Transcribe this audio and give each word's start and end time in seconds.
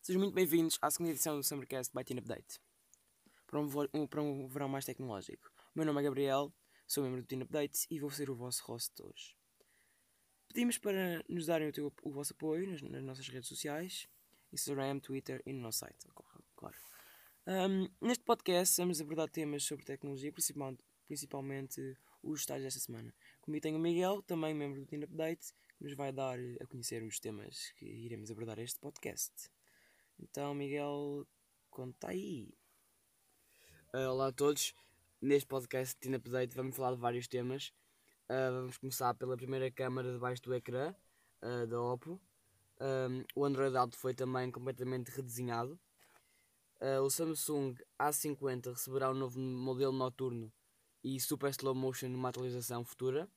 Sejam 0.00 0.22
muito 0.22 0.34
bem-vindos 0.34 0.78
à 0.80 0.90
segunda 0.90 1.10
edição 1.12 1.36
do 1.36 1.42
Summercast 1.44 1.92
by 1.94 2.02
Teen 2.02 2.18
Update. 2.18 2.58
Para 3.46 3.60
um, 3.60 3.68
um- 3.92 4.06
para 4.06 4.22
um 4.22 4.46
verão 4.48 4.66
mais 4.68 4.86
tecnológico. 4.86 5.50
O 5.74 5.78
meu 5.78 5.84
nome 5.84 6.00
é 6.00 6.04
Gabriel, 6.04 6.50
sou 6.86 7.04
membro 7.04 7.20
do 7.20 7.26
Teen 7.26 7.42
Update 7.42 7.86
e 7.90 8.00
vou 8.00 8.10
ser 8.10 8.30
o 8.30 8.34
vosso 8.34 8.64
host 8.64 8.94
hoje. 9.02 9.36
Pedimos 10.48 10.78
para 10.78 11.22
nos 11.28 11.44
darem 11.44 11.68
o, 11.68 11.72
teu- 11.72 11.92
o 12.02 12.10
vosso 12.10 12.32
apoio 12.32 12.66
nas, 12.70 12.80
nas 12.80 13.02
nossas 13.02 13.28
redes 13.28 13.48
sociais, 13.48 14.08
Instagram, 14.50 15.00
Twitter 15.00 15.42
e 15.44 15.52
no 15.52 15.60
nosso 15.60 15.80
site, 15.80 16.06
claro. 16.56 16.76
Ahm, 17.46 17.88
neste 18.00 18.24
podcast 18.24 18.74
vamos 18.80 19.02
abordar 19.02 19.28
temas 19.28 19.64
sobre 19.64 19.84
tecnologia, 19.84 20.32
principalmente, 20.32 20.82
principalmente 21.06 21.96
os 22.22 22.40
estágios 22.40 22.64
desta 22.64 22.80
semana. 22.80 23.14
Comigo 23.40 23.62
tenho 23.62 23.76
o 23.76 23.80
Miguel, 23.80 24.22
também 24.22 24.54
membro 24.54 24.80
do 24.80 24.86
Teen 24.86 25.04
Update, 25.04 25.52
que 25.76 25.84
nos 25.84 25.94
vai 25.94 26.12
dar 26.12 26.38
a 26.60 26.66
conhecer 26.66 27.02
os 27.02 27.18
temas 27.18 27.72
que 27.76 27.86
iremos 27.86 28.30
abordar 28.30 28.56
neste 28.56 28.78
podcast. 28.80 29.32
Então, 30.18 30.54
Miguel, 30.54 31.26
conta 31.70 32.08
aí. 32.08 32.52
Ah, 33.92 34.10
olá 34.10 34.28
a 34.28 34.32
todos, 34.32 34.74
neste 35.20 35.46
podcast 35.46 35.96
Teen 35.96 36.16
Update 36.16 36.54
vamos 36.54 36.76
falar 36.76 36.94
de 36.94 37.00
vários 37.00 37.28
temas. 37.28 37.72
Ah, 38.28 38.50
vamos 38.50 38.76
começar 38.76 39.14
pela 39.14 39.36
primeira 39.36 39.70
câmara 39.70 40.12
debaixo 40.12 40.42
do 40.42 40.54
ecrã 40.54 40.94
ah, 41.40 41.66
da 41.66 41.80
Oppo. 41.80 42.20
Ahm, 42.80 43.24
o 43.34 43.44
Android 43.44 43.76
Auto 43.76 43.96
foi 43.96 44.14
também 44.14 44.50
completamente 44.50 45.08
redesenhado. 45.08 45.78
Ah, 46.80 47.00
o 47.00 47.10
Samsung 47.10 47.74
A50 47.98 48.72
receberá 48.72 49.10
um 49.10 49.14
novo 49.14 49.38
modelo 49.40 49.92
noturno 49.92 50.52
e 51.02 51.20
super 51.20 51.50
slow 51.50 51.74
motion 51.74 52.08
numa 52.08 52.28
atualização 52.28 52.84
futura. 52.84 53.28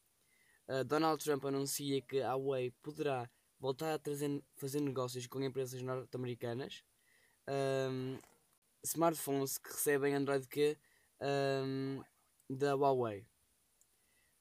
Ah, 0.68 0.84
Donald 0.84 1.22
Trump 1.24 1.44
anuncia 1.46 2.02
que 2.02 2.22
a 2.22 2.34
Huawei 2.34 2.72
poderá 2.82 3.30
voltar 3.60 3.94
a 3.94 3.99
trazer, 3.99 4.41
fazer 4.55 4.80
negócios 4.80 5.27
com 5.27 5.41
empresas 5.41 5.82
norte-americanas. 5.82 6.84
Ahm, 7.48 8.18
smartphones 8.84 9.58
que 9.58 9.70
recebem 9.70 10.16
Android 10.16 10.48
Q 10.48 10.77
ahm, 11.20 12.02
da 12.50 12.74
Huawei. 12.76 13.26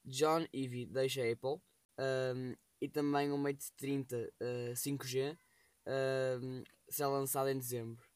John 0.05 0.47
Ivy 0.53 0.87
deixa 0.87 1.23
a 1.23 1.33
Apple 1.33 1.61
ahm, 1.99 2.55
e 2.81 2.89
também 2.89 3.33
o 3.33 3.37
Mate 3.39 3.73
30 3.77 4.33
ah, 4.41 4.73
5G 4.75 5.37
ahm, 5.87 6.63
será 6.89 7.09
lançado 7.09 7.51
em 7.51 7.59
dezembro. 7.59 8.09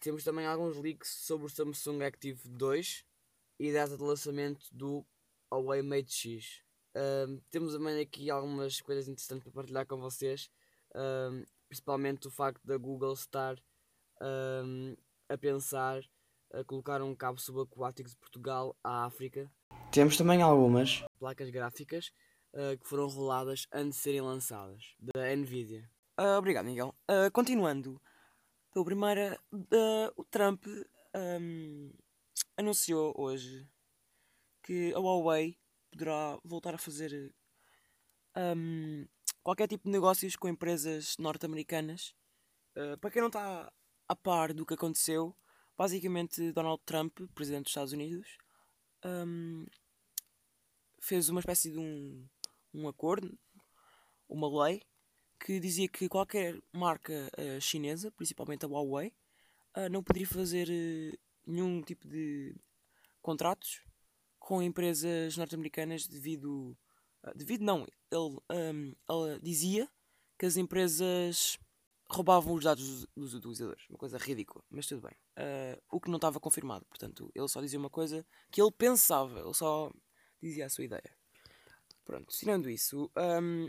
Temos 0.00 0.22
também 0.22 0.46
alguns 0.46 0.76
leaks 0.76 1.08
sobre 1.08 1.46
o 1.46 1.48
Samsung 1.50 2.02
Active 2.02 2.46
2 2.46 3.04
e 3.58 3.72
data 3.72 3.96
de 3.96 4.02
lançamento 4.02 4.66
do 4.72 5.04
Huawei 5.50 5.82
Mate 5.82 6.12
X. 6.12 6.62
Ahm, 6.94 7.40
temos 7.50 7.72
também 7.72 8.00
aqui 8.00 8.30
algumas 8.30 8.80
coisas 8.80 9.08
interessantes 9.08 9.44
para 9.44 9.52
partilhar 9.52 9.86
com 9.86 9.98
vocês, 9.98 10.50
ahm, 10.94 11.42
principalmente 11.68 12.28
o 12.28 12.30
facto 12.30 12.64
da 12.64 12.76
Google 12.76 13.14
estar 13.14 13.56
ahm, 14.20 14.94
a 15.28 15.36
pensar 15.36 16.02
a 16.52 16.62
colocar 16.62 17.02
um 17.02 17.14
cabo 17.14 17.40
subaquático 17.40 18.08
de 18.08 18.16
Portugal 18.16 18.76
à 18.82 19.04
África. 19.04 19.50
Temos 19.90 20.16
também 20.16 20.40
algumas 20.40 21.04
placas 21.18 21.50
gráficas 21.50 22.12
ah, 22.54 22.76
que 22.76 22.86
foram 22.86 23.08
roladas 23.08 23.66
antes 23.72 23.98
de 23.98 24.02
serem 24.02 24.20
lançadas, 24.20 24.94
da 25.00 25.34
Nvidia. 25.34 25.90
Ah, 26.16 26.38
obrigado, 26.38 26.66
Miguel. 26.66 26.94
Ah, 27.08 27.28
continuando, 27.32 28.00
pela 28.72 28.84
primeira, 28.84 29.38
o 30.16 30.24
Trump 30.24 30.64
anunciou 32.56 33.14
hoje 33.16 33.68
que 34.62 34.92
a 34.94 34.98
Huawei 34.98 35.58
poderá 35.90 36.38
voltar 36.44 36.74
a 36.74 36.78
fazer 36.78 37.34
ahm, 38.34 39.04
qualquer 39.42 39.68
tipo 39.68 39.84
de 39.84 39.90
negócios 39.90 40.36
com 40.36 40.48
empresas 40.48 41.16
norte-americanas. 41.18 42.14
Ah, 42.76 42.96
para 43.00 43.10
quem 43.10 43.20
não 43.20 43.28
está 43.28 43.72
a 44.08 44.16
par 44.16 44.52
do 44.52 44.66
que 44.66 44.74
aconteceu, 44.74 45.36
basicamente 45.76 46.52
Donald 46.52 46.82
Trump, 46.84 47.18
presidente 47.34 47.64
dos 47.64 47.70
Estados 47.70 47.92
Unidos, 47.92 48.38
ahm, 49.04 49.66
fez 51.00 51.28
uma 51.28 51.40
espécie 51.40 51.70
de 51.70 51.78
um, 51.78 52.26
um 52.72 52.88
acordo, 52.88 53.38
uma 54.28 54.48
lei, 54.64 54.82
que 55.38 55.60
dizia 55.60 55.88
que 55.88 56.08
qualquer 56.08 56.58
marca 56.72 57.30
eh, 57.36 57.60
chinesa, 57.60 58.10
principalmente 58.12 58.64
a 58.64 58.68
Huawei, 58.68 59.12
ah, 59.74 59.88
não 59.88 60.02
poderia 60.02 60.26
fazer 60.26 60.68
nenhum 61.46 61.82
tipo 61.82 62.06
de 62.08 62.54
contratos 63.22 63.82
com 64.38 64.62
empresas 64.62 65.36
norte-americanas 65.36 66.06
devido. 66.06 66.76
ah, 67.22 67.32
devido 67.34 67.62
não, 67.64 67.86
ele, 68.10 68.38
ahm, 68.50 68.92
ela 69.08 69.40
dizia 69.40 69.88
que 70.38 70.46
as 70.46 70.56
empresas 70.56 71.58
roubavam 72.10 72.54
os 72.54 72.64
dados 72.64 73.06
dos, 73.16 73.34
utilizadores. 73.34 73.88
Uma 73.88 73.98
coisa 73.98 74.18
ridícula, 74.18 74.62
mas 74.70 74.86
tudo 74.86 75.02
bem. 75.02 75.16
Ah, 75.36 75.78
o 75.90 76.00
que 76.00 76.10
não 76.10 76.16
estava 76.16 76.38
confirmado, 76.38 76.84
portanto, 76.86 77.30
ele 77.34 77.48
só 77.48 77.60
dizia 77.60 77.78
uma 77.78 77.90
coisa 77.90 78.26
que 78.50 78.60
ele 78.60 78.70
pensava, 78.72 79.40
ele 79.40 79.54
só 79.54 79.90
dizia 80.42 80.66
a 80.66 80.68
sua 80.68 80.84
ideia. 80.84 81.16
Pronto, 82.04 82.34
tirando 82.36 82.68
isso, 82.68 83.10
ahm, 83.16 83.68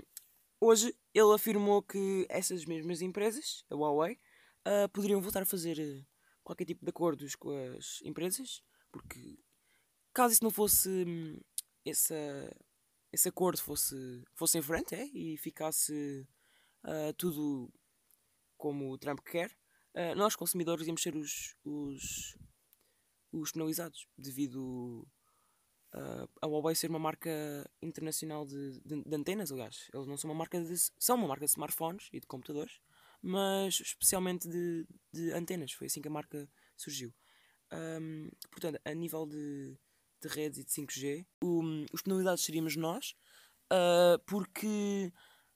hoje 0.60 0.94
ele 1.14 1.34
afirmou 1.34 1.82
que 1.82 2.26
essas 2.30 2.66
mesmas 2.66 3.02
empresas, 3.02 3.64
a 3.70 3.76
Huawei, 3.76 4.20
ah, 4.66 4.90
poderiam 4.90 5.22
voltar 5.22 5.44
a 5.44 5.46
fazer 5.46 6.06
qualquer 6.46 6.66
tipo 6.66 6.86
de 6.86 6.92
acordos 6.92 7.36
com 7.36 7.52
as 7.78 8.02
empresas, 8.04 8.64
porque 8.94 9.38
caso 10.14 10.34
isso 10.36 10.44
não 10.46 10.52
fosse 10.52 10.90
hum, 11.06 11.42
essa, 11.86 12.16
esse 13.12 13.28
acordo 13.30 13.62
fosse, 13.62 14.24
fosse 14.34 14.58
em 14.58 14.62
frente 14.62 14.96
é, 14.96 15.06
e 15.14 15.38
ficasse 15.38 16.28
ah, 16.84 17.14
tudo 17.18 17.70
como 18.58 18.92
o 18.92 18.98
Trump 18.98 19.20
quer, 19.22 19.52
ah, 19.96 20.16
nós 20.16 20.36
consumidores 20.36 20.88
íamos 20.88 21.02
ser 21.02 21.16
os, 21.18 21.56
os, 21.66 22.38
os 23.32 23.52
penalizados 23.52 24.08
devido 24.18 25.06
ah, 25.94 26.28
a 26.42 26.48
Huawei 26.48 26.76
ser 26.76 26.90
uma 26.90 27.00
marca 27.00 27.30
internacional 27.82 28.46
de, 28.46 28.80
de- 28.82 29.04
de 29.04 29.16
antenas, 29.16 29.52
aliás. 29.52 29.90
Eles 29.94 30.08
não 30.08 30.18
são 30.18 30.30
uma 30.30 30.38
marca 30.38 30.62
de. 30.62 30.76
são 31.00 31.16
uma 31.18 31.28
marca 31.28 31.46
de 31.46 31.52
smartphones 31.52 32.10
e 32.14 32.20
de 32.20 32.28
computadores, 32.28 32.80
mas 33.26 33.80
especialmente 33.82 34.48
de, 34.48 34.86
de 35.12 35.32
antenas. 35.34 35.72
Foi 35.74 35.88
assim 35.88 36.02
que 36.02 36.08
a 36.08 36.12
marca 36.12 36.48
surgiu. 36.78 37.14
Ahm, 37.72 38.30
portanto, 38.52 38.80
a 38.86 38.94
nível 38.94 39.26
de, 39.26 39.76
de 40.22 40.28
redes 40.28 40.60
e 40.60 40.64
de 40.64 40.72
5G, 40.72 41.26
o- 41.44 41.86
os 41.92 42.02
penalizados 42.02 42.44
seríamos 42.46 42.76
nós, 42.76 43.16
ah, 43.72 44.20
porque 44.26 45.12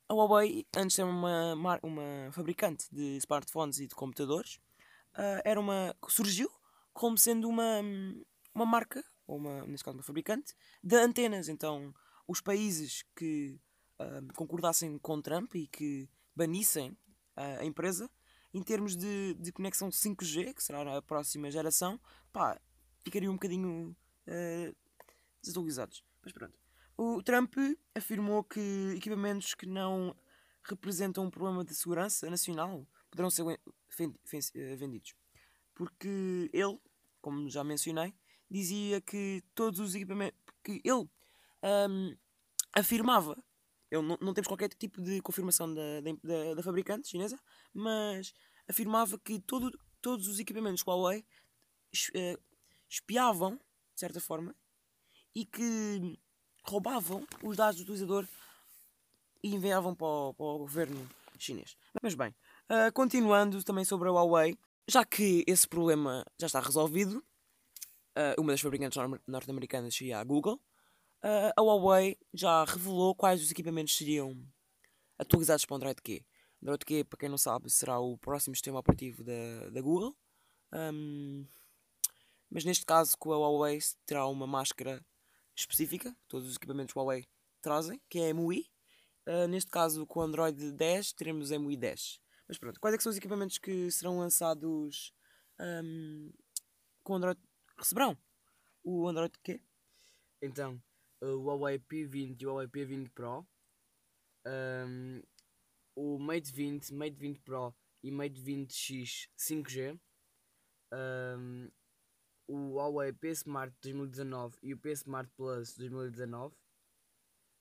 a 0.08 0.14
Huawei, 0.14 0.66
antes 0.76 0.96
ser 0.96 1.04
uma, 1.04 1.54
uma 1.84 2.32
fabricante 2.32 2.88
de 2.92 3.18
smartphones 3.18 3.80
e 3.80 3.88
de 3.88 3.96
computadores, 3.96 4.60
ah, 5.14 5.42
era 5.46 5.60
uma, 5.60 5.96
surgiu 6.08 6.50
como 6.94 7.18
sendo 7.18 7.48
uma, 7.48 7.82
uma 8.54 8.66
marca, 8.66 9.04
ou 9.28 9.38
uma, 9.38 9.66
neste 9.68 9.84
caso 9.86 9.98
uma 9.98 10.04
fabricante, 10.04 10.54
de 10.84 10.96
antenas. 10.96 11.48
Então, 11.48 11.94
os 12.28 12.42
países 12.42 13.04
que 13.16 13.60
ah, 14.00 14.22
concordassem 14.36 14.98
com 14.98 15.22
Trump 15.22 15.54
e 15.56 15.68
que 15.68 16.10
banissem 16.36 16.98
a 17.62 17.66
empresa, 17.66 18.10
em 18.54 18.62
termos 18.64 18.96
de, 18.96 19.36
de 19.36 19.52
conexão 19.52 19.90
5G, 19.90 20.54
que 20.54 20.64
será 20.64 20.98
a 20.98 21.02
próxima 21.02 21.52
geração, 21.52 22.00
pá, 22.32 22.60
ficariam 23.04 23.32
um 23.32 23.36
bocadinho 23.36 23.96
ah, 24.28 24.74
desatualizados. 25.42 26.04
Mas 26.24 26.34
pronto. 26.34 26.58
O 26.98 27.24
Trump 27.24 27.56
afirmou 27.96 28.44
que 28.44 28.94
equipamentos 28.96 29.54
que 29.54 29.66
não 29.66 30.16
representam 30.64 31.26
um 31.26 31.30
problema 31.30 31.64
de 31.64 31.74
segurança 31.74 32.30
nacional 32.30 32.86
poderão 33.10 33.30
ser 33.30 33.44
eh, 33.48 34.76
vendidos. 34.76 35.16
Porque 35.74 36.50
ele, 36.52 36.78
como 37.22 37.50
já 37.50 37.64
mencionei, 37.64 38.14
dizia 38.50 39.00
que 39.02 39.42
todos 39.56 39.80
os 39.80 39.96
equipamentos. 39.96 40.38
que 40.64 40.82
ele 40.84 41.10
ahm, 41.64 42.16
afirmava. 42.74 43.42
Ele 43.92 44.02
não, 44.04 44.18
não 44.22 44.34
temos 44.34 44.48
qualquer 44.48 44.70
tipo 44.70 45.02
de 45.02 45.22
confirmação 45.22 45.74
da, 45.74 45.82
da, 46.24 46.54
da- 46.56 46.64
fabricante 46.64 47.08
chinesa, 47.08 47.40
mas 47.74 48.34
afirmava 48.68 49.18
que 49.18 49.40
todo, 49.40 49.72
todos 50.02 50.28
os 50.28 50.40
equipamentos 50.40 50.84
Huawei 50.86 51.26
eh, 52.14 52.38
espiavam, 52.88 53.56
de 53.56 54.00
certa 54.00 54.20
forma, 54.22 54.56
e 55.36 55.46
que 55.46 56.18
roubavam 56.64 57.26
os 57.44 57.58
dados 57.58 57.78
do 57.78 57.84
utilizador 57.84 58.28
e 59.44 59.54
enviavam 59.56 59.96
para 59.96 60.08
o, 60.08 60.34
para 60.34 60.46
o 60.46 60.58
governo 60.60 61.10
chinês. 61.38 61.76
Mas 62.04 62.14
bem, 62.14 62.36
ah, 62.68 62.92
continuando 62.92 63.64
também 63.64 63.86
sobre 63.86 64.10
a 64.10 64.12
Huawei, 64.12 64.58
já 64.88 65.06
que 65.06 65.44
esse 65.48 65.68
problema 65.68 66.26
já 66.40 66.48
está 66.48 66.60
resolvido, 66.60 67.24
ah, 68.16 68.36
uma 68.38 68.52
das 68.52 68.62
fabricantes 68.62 68.98
nor- 68.98 69.22
norte-americanas 69.26 69.96
seria 69.96 70.20
a 70.20 70.24
Google, 70.24 70.60
ah, 71.22 71.54
a 71.56 71.62
Huawei 71.62 72.18
já 72.34 72.64
revelou 72.66 73.16
quais 73.16 73.42
os 73.42 73.52
equipamentos 73.52 73.96
seriam 73.96 74.36
atualizados 75.18 75.66
para 75.66 75.74
o 75.74 75.78
Android 75.78 76.02
Q. 76.02 76.26
Android 76.62 76.86
Q, 76.86 77.04
para 77.06 77.20
quem 77.20 77.30
não 77.30 77.38
sabe, 77.38 77.70
será 77.70 78.00
o 78.00 78.18
próximo 78.18 78.56
sistema 78.56 78.80
operativo 78.80 79.24
da, 79.24 79.70
da 79.70 79.82
Google. 79.82 80.16
Ahm, 80.72 81.46
mas 82.50 82.66
neste 82.66 82.86
caso, 82.86 83.18
com 83.18 83.32
a 83.32 83.38
Huawei, 83.38 83.80
terá 84.06 84.26
uma 84.28 84.48
máscara 84.48 85.06
específica, 85.56 86.16
todos 86.28 86.48
os 86.50 86.56
equipamentos 86.56 86.96
Huawei 86.96 87.28
trazem, 87.62 88.02
que 88.10 88.20
é 88.20 88.32
a 88.32 88.34
MUI. 88.34 88.66
Uh, 89.28 89.48
neste 89.48 89.70
caso, 89.70 90.08
com 90.08 90.20
o 90.22 90.24
Android 90.24 90.72
10, 90.72 91.14
teremos 91.14 91.52
MUI 91.52 91.78
10. 91.78 92.20
Mas 92.48 92.58
pronto, 92.58 92.80
quais 92.80 92.96
é 92.96 93.00
são 93.00 93.12
os 93.12 93.18
equipamentos 93.18 93.58
que 93.60 93.92
serão 93.92 94.18
lançados 94.18 95.14
um, 95.60 96.32
com 97.04 97.14
o 97.14 97.16
Android? 97.18 97.40
Receberão 97.78 98.18
o 98.84 99.08
Android 99.08 99.34
quê? 99.44 99.62
Então, 100.42 100.82
o 101.22 101.38
Huawei 101.38 101.80
P20 101.80 102.42
e 102.42 102.46
o 102.46 102.52
Huawei 102.52 102.68
P20 102.68 103.10
Pro, 103.10 103.48
um, 104.46 105.22
o 105.96 106.18
Mate 106.20 106.52
20, 106.52 106.94
Mate 106.94 107.16
20 107.16 107.40
Pro 107.42 107.76
e 108.04 108.12
Mate 108.12 108.42
20X 108.42 109.30
5G, 109.38 110.00
um, 110.94 111.70
o 112.48 112.74
Huawei 112.76 113.14
P 113.14 113.30
Smart 113.32 113.76
2019 113.82 114.58
e 114.64 114.74
o 114.74 114.78
P 114.78 114.92
Smart 114.92 115.30
Plus 115.36 115.76
2019, 115.76 116.56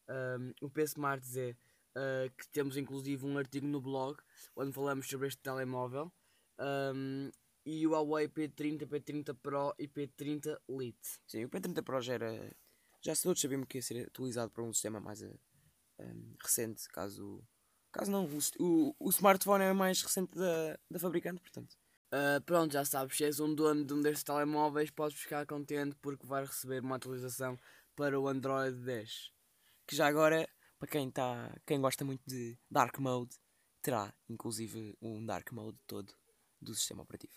um, 0.08 0.52
o 0.62 0.70
P 0.70 0.82
Smart 0.82 1.26
Z, 1.26 1.56
uh, 1.96 2.30
que 2.36 2.48
temos 2.48 2.76
inclusive 2.76 3.26
um 3.26 3.36
artigo 3.36 3.66
no 3.66 3.80
blog 3.80 4.18
onde 4.56 4.72
falamos 4.72 5.08
sobre 5.08 5.28
este 5.28 5.42
telemóvel, 5.42 6.12
e 7.66 7.86
o 7.86 7.90
Huawei 7.90 8.28
P30, 8.28 8.86
P30 8.86 9.34
Pro 9.34 9.74
e 9.78 9.86
P30 9.86 10.58
Lite. 10.70 11.20
Sim, 11.26 11.44
o 11.44 11.50
P30 11.50 11.82
Pro 11.82 12.00
já 12.00 12.14
era. 12.14 12.56
Já 13.00 13.14
todos 13.14 13.40
sabíamos 13.40 13.66
que 13.68 13.78
ia 13.78 13.82
ser 13.82 14.06
atualizado 14.06 14.50
para 14.50 14.62
um 14.62 14.72
sistema 14.72 15.00
mais 15.00 15.22
um, 15.22 16.34
recente, 16.42 16.88
caso. 16.88 17.42
Caso 17.92 18.10
não, 18.10 18.28
o, 18.58 18.94
o, 18.98 19.10
smartphone 19.10 19.64
é 19.64 19.72
mais 19.72 20.02
recente 20.02 20.36
da, 20.36 20.78
da 20.90 20.98
fabricante, 20.98 21.40
portanto. 21.40 21.76
Uh, 22.12 22.40
pronto, 22.44 22.72
já 22.72 22.84
sabes, 22.84 23.16
se 23.16 23.24
és 23.24 23.40
um 23.40 23.54
dono 23.54 23.84
de 23.84 23.94
um 23.94 24.00
destes 24.00 24.24
telemóveis, 24.24 24.90
podes 24.90 25.18
ficar 25.18 25.46
contente 25.46 25.96
porque 26.00 26.26
vai 26.26 26.44
receber 26.44 26.82
uma 26.82 26.96
atualização 26.96 27.58
para 27.94 28.18
o 28.18 28.28
Android 28.28 28.76
10. 28.78 29.32
Que 29.86 29.96
já 29.96 30.06
agora, 30.06 30.48
para 30.78 30.88
quem, 30.88 31.10
tá, 31.10 31.54
quem 31.66 31.80
gosta 31.80 32.04
muito 32.04 32.22
de 32.26 32.58
Dark 32.70 32.98
Mode, 32.98 33.36
terá 33.82 34.14
inclusive 34.28 34.96
um 35.00 35.24
Dark 35.24 35.50
Mode 35.52 35.78
todo 35.86 36.14
do 36.60 36.74
sistema 36.74 37.02
operativo. 37.02 37.34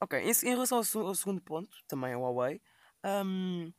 Ok, 0.00 0.18
em, 0.18 0.30
em 0.30 0.50
relação 0.50 0.78
ao, 0.78 1.06
ao, 1.06 1.14
segundo 1.14 1.40
ponto, 1.40 1.76
também 1.86 2.12
a 2.12 2.18
Huawei, 2.18 2.60
um, 3.24 3.72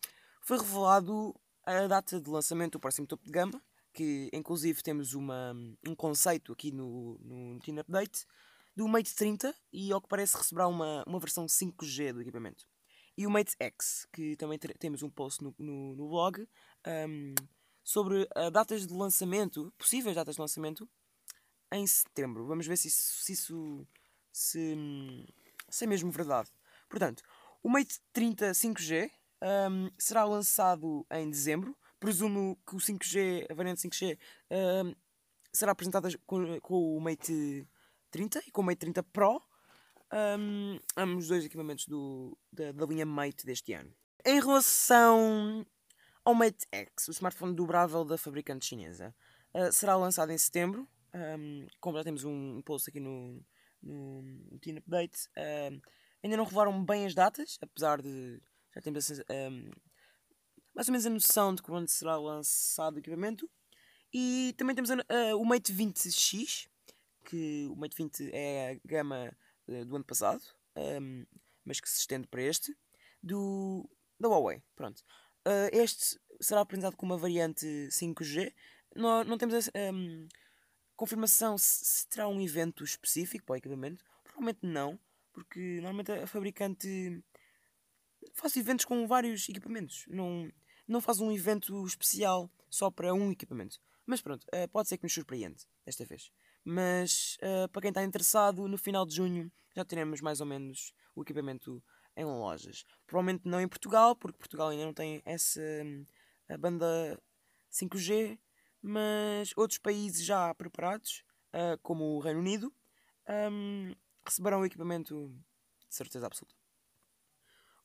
foi 0.44 0.57
revelado 0.57 1.34
a 1.66 1.88
data 1.88 2.19
de 2.19 2.30
lançamento 2.30 2.74
do 2.74 2.80
próximo 2.80 3.07
topo 3.07 3.24
de 3.24 3.31
gama, 3.31 3.62
que 3.94 4.30
inclusive 4.34 4.84
temos 4.84 5.13
uma, 5.13 5.54
um 5.88 5.95
conceito 5.95 6.51
aqui 6.51 6.72
no, 6.72 7.18
no 7.22 7.60
Teen 7.62 7.80
Update, 7.80 8.25
do 8.75 8.88
Mate 8.88 9.16
30 9.16 9.56
e 9.72 9.92
ao 9.92 10.01
que 10.01 10.10
parece 10.10 10.36
receberá 10.36 10.68
uma, 10.68 11.04
uma 11.07 11.19
versão 11.19 11.45
5G 11.45 12.13
do 12.13 12.22
equipamento. 12.22 12.68
E 13.16 13.25
o 13.25 13.30
Mate 13.30 13.56
X, 13.60 14.07
que 14.12 14.36
também 14.36 14.57
temos 14.57 15.01
um 15.01 15.10
post 15.10 15.44
no, 15.44 15.56
no, 15.57 15.95
no 15.95 16.10
blog 16.10 16.48
um, 17.07 17.36
sobre 17.84 18.28
datas 18.51 18.86
de 18.86 18.94
lançamento, 18.94 19.72
possíveis 19.78 20.16
datas 20.16 20.36
de 20.36 20.42
lançamento, 20.42 20.89
em 21.72 21.86
setembro. 21.88 22.46
Vamos 22.46 22.68
ver 22.68 22.78
se 22.78 22.88
isso, 22.88 23.24
se, 23.24 23.31
isso, 23.31 23.88
se, 24.31 24.75
se 25.69 25.86
é 25.86 25.88
mesmo 25.88 26.12
verdade. 26.12 26.51
Portanto, 26.89 27.24
o 27.62 27.69
Mate 27.69 28.01
30 28.12 28.51
5G 28.51 29.12
um, 29.44 29.90
será 29.98 30.24
lançado 30.24 31.06
em 31.12 31.30
dezembro. 31.30 31.75
Presumo 32.00 32.57
que 32.68 32.75
o 32.75 32.80
5G, 32.80 33.45
a 33.50 33.54
variante 33.54 33.88
5G, 33.88 34.18
um, 34.51 34.95
será 35.51 35.74
apresentada 35.74 36.10
com, 36.25 36.60
com, 36.62 36.98
o 36.98 37.01
Mate 37.01 37.68
30 38.12 38.44
e 38.48 38.51
com 38.51 38.62
o 38.62 38.63
Mate 38.63 38.80
30 38.80 39.04
Pro. 39.04 39.42
Um, 40.12 40.80
ambos 40.95 41.28
dois 41.28 41.44
equipamentos 41.44 41.88
do, 41.88 42.38
da, 42.51 42.72
da 42.72 42.86
linha 42.86 43.06
Mate 43.06 43.45
deste 43.45 43.74
ano. 43.74 43.94
Em 44.25 44.40
relação 44.40 45.66
ao 46.24 46.34
Mate 46.34 46.66
X, 46.72 47.07
o 47.10 47.12
smartphone 47.12 47.56
dobrável 47.56 48.06
da 48.06 48.18
fabricante 48.18 48.66
chinesa, 48.66 49.13
uh, 49.54 49.72
será 49.72 49.96
lançado 49.96 50.31
em 50.31 50.38
setembro. 50.38 50.88
Um, 51.13 51.68
como 51.80 51.98
já 51.98 52.04
temos 52.04 52.24
um 52.24 52.62
post 52.63 52.89
aqui 52.89 53.00
no, 53.00 53.44
no, 53.81 54.22
no 54.22 54.60
Teen 54.60 54.78
Update. 54.78 55.28
Um, 55.38 55.81
ainda 56.24 56.38
não 56.38 56.46
revelaram 56.46 56.84
bem 56.84 57.06
as 57.06 57.13
datas, 57.13 57.57
apesar 57.62 58.01
de 58.01 58.42
já 58.74 58.81
termos 58.81 59.10
um, 59.10 59.72
mais 60.74 60.88
ou 60.88 60.92
menos 60.92 61.06
a 61.06 61.10
noção 61.10 61.54
de 61.54 61.62
quando 61.62 61.88
será 61.88 62.18
lançado 62.18 62.96
o 62.96 63.00
equipamento. 63.00 63.50
E 64.14 64.54
também 64.58 64.75
temos 64.75 64.90
uh, 64.90 65.38
o 65.40 65.46
Mate 65.46 65.74
20X, 65.74 66.68
que 67.25 67.68
o 67.70 67.75
Mate 67.75 67.96
20 67.96 68.30
é 68.31 68.72
a 68.72 68.88
gama 68.88 69.36
uh, 69.68 69.86
do 69.86 69.96
ano 69.96 70.06
passado, 70.06 70.44
um, 70.75 71.25
mas 71.66 71.80
que 71.80 71.90
se 71.90 72.00
estende 72.00 72.28
para 72.28 72.42
este, 72.42 72.75
do, 73.22 73.90
da 74.20 74.28
Huawei. 74.28 74.62
Pronto. 74.75 75.04
Uh, 75.48 75.70
este 75.72 76.20
será 76.40 76.62
apresentado 76.62 76.96
com 76.96 77.06
uma 77.06 77.18
variante 77.18 77.66
5G. 77.92 78.54
Não, 78.96 79.24
não 79.24 79.38
temos 79.38 79.70
um, 79.94 80.28
confirmação 80.96 81.58
se, 81.58 81.86
se, 81.86 82.08
terá 82.08 82.28
um 82.28 82.40
evento 82.40 82.84
específico 82.84 83.46
para 83.46 83.54
o 83.54 83.58
equipamento. 83.58 84.04
Provavelmente 84.24 84.60
não, 84.62 85.00
porque 85.31 85.80
normalmente 85.81 86.12
a 86.12 86.28
fabricante 86.28 87.24
faz 88.34 88.56
eventos 88.58 88.86
com 88.86 89.08
vários 89.08 89.48
equipamentos. 89.50 90.06
Não, 90.08 90.50
não 90.88 91.02
faz 91.02 91.20
um 91.20 91.31
evento 91.31 91.86
especial 91.86 92.50
só 92.70 92.90
para 92.90 93.14
um 93.14 93.31
equipamento. 93.31 93.80
Mas 94.06 94.22
pronto, 94.22 94.46
uh, 94.46 94.68
pode 94.70 94.90
ser 94.90 94.98
que 94.98 95.04
nos 95.04 95.14
surpreende 95.14 95.66
desta 95.86 96.06
vez. 96.06 96.31
Mas 96.64 97.38
uh, 97.42 97.70
para 97.70 97.81
quem 97.81 97.90
está 97.90 98.04
interessado, 98.04 98.68
no 98.68 98.78
final 98.78 99.06
de 99.06 99.16
junho 99.16 99.52
já 99.75 99.84
teremos 99.84 100.22
mais 100.22 100.40
ou 100.40 100.46
menos 100.46 100.94
o 101.16 101.22
equipamento 101.22 101.84
em 102.16 102.25
lojas. 102.25 102.86
Provavelmente 103.08 103.48
não 103.48 103.60
em 103.60 103.68
Portugal, 103.68 104.16
porque 104.16 104.38
Portugal 104.38 104.70
ainda 104.70 104.86
não 104.86 104.94
tem 104.94 105.22
essa 105.25 105.62
a 106.50 106.58
banda 106.58 107.20
5G, 107.72 108.38
mas 108.81 109.52
outros 109.56 109.80
países 109.80 110.25
já 110.25 110.54
preparados, 110.54 111.24
uh, 111.54 111.78
como 111.81 112.04
o 112.16 112.20
Reino 112.20 112.40
Unido, 112.40 112.74
um, 113.52 113.96
receberão 114.25 114.62
o 114.62 114.66
equipamento 114.66 115.34
de 115.90 115.96
certeza 115.96 116.28
absoluta. 116.28 116.62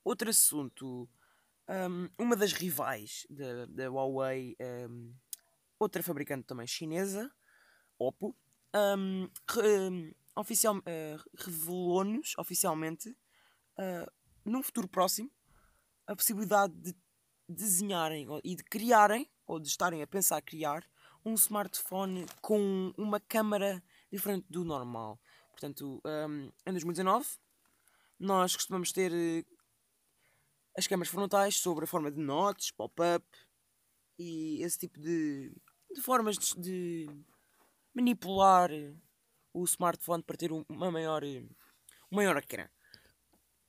Outro 0.09 0.31
assunto, 0.31 1.07
um, 1.69 2.09
uma 2.19 2.35
das 2.35 2.55
rivais 2.55 3.27
da, 3.29 3.91
Huawei, 3.91 4.57
um, 4.89 5.15
outra 5.79 6.03
fabricante 6.03 6.47
também 6.47 6.67
chinesa, 6.67 7.31
Oppo, 7.99 8.35
re, 8.75 10.17
oficial, 10.35 10.79
uh, 10.79 10.83
revelou-nos 11.37 12.33
oficialmente, 12.39 13.11
uh, 13.11 14.11
num 14.47 14.63
futuro 14.63 14.89
próximo, 14.89 15.31
a 16.07 16.17
possibilidade 16.17 16.73
de 16.73 16.97
desenharem 17.47 18.27
e 18.43 18.57
de 18.57 18.65
criarem 18.65 19.31
ou 19.47 19.61
de 19.61 19.69
estarem 19.69 20.03
a 20.03 20.07
pensar 20.07 20.41
criar 20.41 20.89
um 21.23 21.35
smartphone 21.35 22.25
com 22.41 22.95
uma 22.97 23.21
câmara 23.21 23.85
diferente 24.11 24.47
do 24.49 24.65
normal. 24.65 25.21
Portanto, 25.51 26.01
um, 26.03 26.51
em 26.67 26.73
2019, 26.73 27.29
nós 28.19 28.57
costumamos 28.57 28.91
ter 28.91 29.13
uh, 29.13 29.58
as 30.79 30.87
câmaras 30.87 31.11
frontais 31.11 31.57
sobre 31.57 31.85
a 31.85 31.89
forma 31.89 32.09
de 32.09 32.21
notes, 32.21 32.71
pop-up 32.71 33.27
e 34.17 34.63
esse 34.63 34.79
tipo 34.79 35.01
de, 35.01 35.53
de 35.93 36.01
formas 36.01 36.39
de, 36.39 36.55
de, 36.55 37.25
manipular 37.93 38.71
o 39.53 39.65
smartphone 39.65 40.23
para 40.23 40.37
ter 40.37 40.53
uma 40.53 40.93
maior, 40.93 41.25
um 41.25 42.17
maior 42.17 42.37
ecrã 42.37 42.69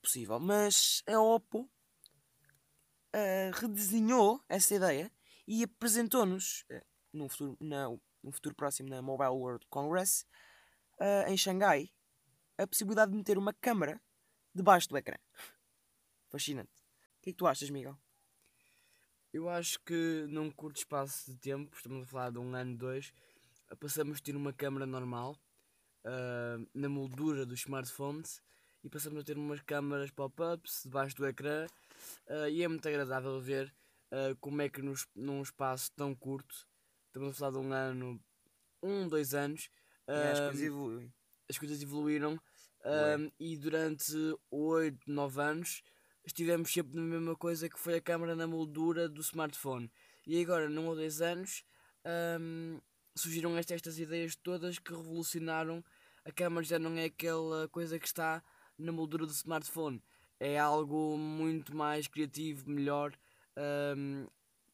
possível. 0.04 0.40
Mas 0.40 1.02
a 1.08 1.20
Oppo 1.20 1.62
uh, 1.62 3.52
redesenhou 3.56 4.40
essa 4.48 4.76
ideia 4.76 5.12
e 5.48 5.64
apresentou-nos 5.64 6.64
uh, 6.70 6.86
num, 7.12 7.28
futuro, 7.28 7.58
num 7.60 8.32
futuro 8.32 8.54
próximo 8.54 8.88
na 8.88 9.02
Mobile 9.02 9.32
World 9.32 9.66
Congress 9.68 10.28
uh, 11.02 11.28
em 11.28 11.36
Xangai 11.36 11.92
a 12.56 12.68
possibilidade 12.68 13.12
de 13.12 13.18
meter 13.18 13.40
uma 13.40 13.54
câmera 13.54 14.00
debaixo 14.54 14.88
do 14.90 14.98
ecrã. 14.98 15.18
Fascinante. 16.30 16.79
O 17.20 17.22
que 17.22 17.32
é 17.32 17.34
que 17.34 17.38
tu 17.38 17.48
achas, 17.48 17.70
Miguel? 17.70 17.98
Eu 19.34 19.50
acho 19.50 19.78
que 19.82 20.26
num 20.30 20.50
curto 20.50 20.78
espaço 20.78 21.30
de 21.30 21.38
tempo, 21.38 21.76
estamos 21.76 22.04
a 22.04 22.06
falar 22.06 22.32
de 22.32 22.40
um 22.40 22.56
ano, 22.56 22.78
dois, 22.78 23.14
passamos 23.78 24.20
a 24.20 24.22
ter 24.22 24.38
uma 24.38 24.54
câmera 24.54 24.86
normal 24.86 25.38
uh, 26.06 26.66
na 26.74 26.88
moldura 26.88 27.46
dos 27.46 27.60
smartphones 27.60 28.42
e 28.82 28.90
passamos 28.90 29.20
a 29.20 29.24
ter 29.26 29.38
umas 29.38 29.62
câmaras 29.64 30.10
pop-ups 30.12 30.84
debaixo 30.86 31.18
do 31.18 31.28
ecrã 31.28 31.68
uh, 32.28 32.48
e 32.48 32.64
é 32.64 32.68
muito 32.70 32.88
agradável 32.88 33.38
ver 33.42 33.76
uh, 34.14 34.34
como 34.40 34.62
é 34.62 34.70
que 34.70 34.82
nos, 34.82 35.06
num 35.14 35.42
espaço 35.42 35.92
tão 35.98 36.16
curto, 36.16 36.66
estamos 37.08 37.32
a 37.32 37.34
falar 37.34 37.52
de 37.52 37.58
um 37.58 37.74
ano, 37.74 38.24
um, 38.82 39.10
dois 39.10 39.34
anos, 39.34 39.70
uh, 40.08 40.32
as 40.32 40.40
coisas 40.40 40.62
evoluem. 40.62 41.14
As 41.50 41.58
coisas 41.58 41.82
evoluíram 41.82 42.40
e 43.38 43.58
durante 43.58 44.14
oito, 44.50 45.12
nove 45.12 45.42
anos 45.42 45.84
estivemos 46.30 46.72
sempre 46.72 46.96
na 46.96 47.02
mesma 47.02 47.36
coisa 47.36 47.68
que 47.68 47.80
foi 47.80 47.96
a 47.96 48.02
câmera 48.02 48.36
na 48.36 48.48
moldura 48.48 49.10
do 49.10 49.22
smartphone. 49.22 49.92
E 50.26 50.42
agora, 50.42 50.70
num 50.70 50.88
ou 50.88 50.96
dois 50.96 51.22
anos, 51.22 51.64
um, 52.40 52.80
surgiram 53.16 53.58
estas, 53.58 53.76
estas 53.78 54.00
ideias 54.00 54.36
todas 54.36 54.78
que 54.78 54.92
revolucionaram. 54.92 55.84
A 56.24 56.32
câmera 56.32 56.64
já 56.64 56.78
não 56.78 56.96
é 56.98 57.06
aquela 57.06 57.68
coisa 57.70 57.98
que 57.98 58.06
está 58.06 58.44
na 58.78 58.92
moldura 58.92 59.26
do 59.26 59.32
smartphone. 59.32 60.02
É 60.40 60.58
algo 60.58 61.18
muito 61.18 61.76
mais 61.76 62.08
criativo, 62.08 62.70
melhor 62.70 63.12
um, 63.98 64.28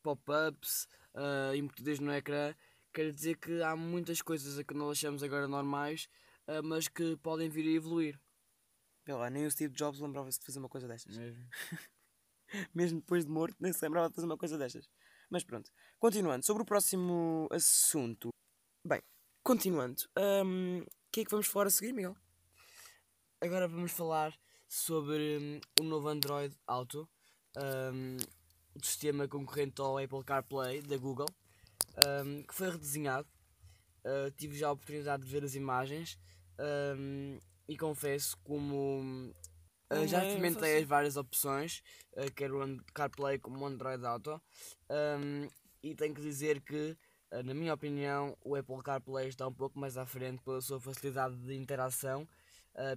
pop-ups, 0.03 0.87
uh, 1.15 1.55
embutidas 1.55 1.99
no 1.99 2.13
ecrã. 2.13 2.53
Quer 2.93 3.11
dizer 3.11 3.37
que 3.37 3.61
há 3.61 3.75
muitas 3.75 4.21
coisas 4.21 4.59
a 4.59 4.63
que 4.63 4.73
nós 4.73 4.97
achamos 4.97 5.23
agora 5.23 5.47
normais, 5.47 6.09
uh, 6.47 6.61
mas 6.61 6.87
que 6.87 7.15
podem 7.17 7.49
vir 7.49 7.65
a 7.67 7.75
evoluir. 7.75 8.19
Vê 9.05 9.13
lá, 9.13 9.29
nem 9.29 9.45
o 9.45 9.51
Steve 9.51 9.73
Jobs 9.73 9.99
lembrava-se 9.99 10.39
de 10.39 10.45
fazer 10.45 10.57
uma 10.57 10.69
coisa 10.69 10.87
destas. 10.87 11.15
Mesmo. 11.15 11.47
Mesmo 12.73 12.99
depois 12.99 13.23
de 13.23 13.31
morto, 13.31 13.55
nem 13.59 13.71
se 13.71 13.83
lembrava 13.83 14.09
de 14.09 14.15
fazer 14.15 14.25
uma 14.25 14.37
coisa 14.37 14.57
destas. 14.57 14.89
Mas 15.29 15.43
pronto, 15.43 15.71
continuando, 15.99 16.45
sobre 16.45 16.63
o 16.63 16.65
próximo 16.65 17.47
assunto. 17.51 18.29
Bem, 18.83 19.01
continuando, 19.43 20.03
hum, 20.45 20.79
o 20.81 21.11
que 21.11 21.21
é 21.21 21.25
que 21.25 21.31
vamos 21.31 21.47
falar 21.47 21.67
a 21.67 21.69
seguir, 21.69 21.93
Miguel? 21.93 22.15
Agora 23.41 23.67
vamos 23.67 23.91
falar 23.91 24.35
sobre 24.67 25.37
hum, 25.37 25.61
o 25.81 25.83
novo 25.83 26.07
Android 26.07 26.55
Auto, 26.65 27.07
um, 27.57 28.17
o 28.75 28.83
sistema 28.85 29.27
concorrente 29.27 29.81
ao 29.81 29.97
Apple 29.97 30.23
CarPlay 30.23 30.81
da 30.81 30.97
Google, 30.97 31.27
um, 32.23 32.43
que 32.43 32.55
foi 32.55 32.71
redesenhado. 32.71 33.27
Uh, 34.03 34.31
tive 34.31 34.55
já 34.55 34.67
a 34.67 34.71
oportunidade 34.71 35.23
de 35.23 35.29
ver 35.31 35.43
as 35.43 35.55
imagens 35.55 36.19
um, 36.59 37.39
e 37.67 37.77
confesso 37.77 38.37
como 38.43 39.33
uh, 39.91 40.07
já 40.07 40.23
é 40.23 40.27
experimentei 40.27 40.77
as 40.77 40.83
várias 40.87 41.17
opções, 41.17 41.81
uh, 42.13 42.31
quer 42.35 42.51
o 42.51 42.77
CarPlay 42.93 43.39
como 43.39 43.59
o 43.59 43.65
Android 43.65 44.05
Auto, 44.05 44.41
um, 44.89 45.47
e 45.81 45.95
tenho 45.95 46.13
que 46.13 46.21
dizer 46.21 46.61
que, 46.61 46.97
uh, 47.31 47.43
na 47.43 47.53
minha 47.53 47.73
opinião, 47.73 48.37
o 48.43 48.55
Apple 48.55 48.81
CarPlay 48.83 49.27
está 49.29 49.47
um 49.47 49.53
pouco 49.53 49.79
mais 49.79 49.97
à 49.97 50.05
frente 50.05 50.41
pela 50.43 50.61
sua 50.61 50.79
facilidade 50.79 51.35
de 51.37 51.55
interação, 51.55 52.27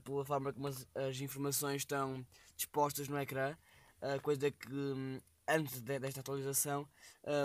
pela 0.04 0.24
forma 0.24 0.52
como 0.52 0.66
as, 0.66 0.84
as 0.92 1.20
informações 1.20 1.82
estão 1.82 2.26
dispostas 2.56 3.08
no 3.08 3.16
ecrã, 3.16 3.56
coisa 4.24 4.50
que 4.50 4.72
hum, 4.72 5.20
antes 5.46 5.80
de- 5.80 6.00
desta 6.00 6.18
atualização 6.18 6.84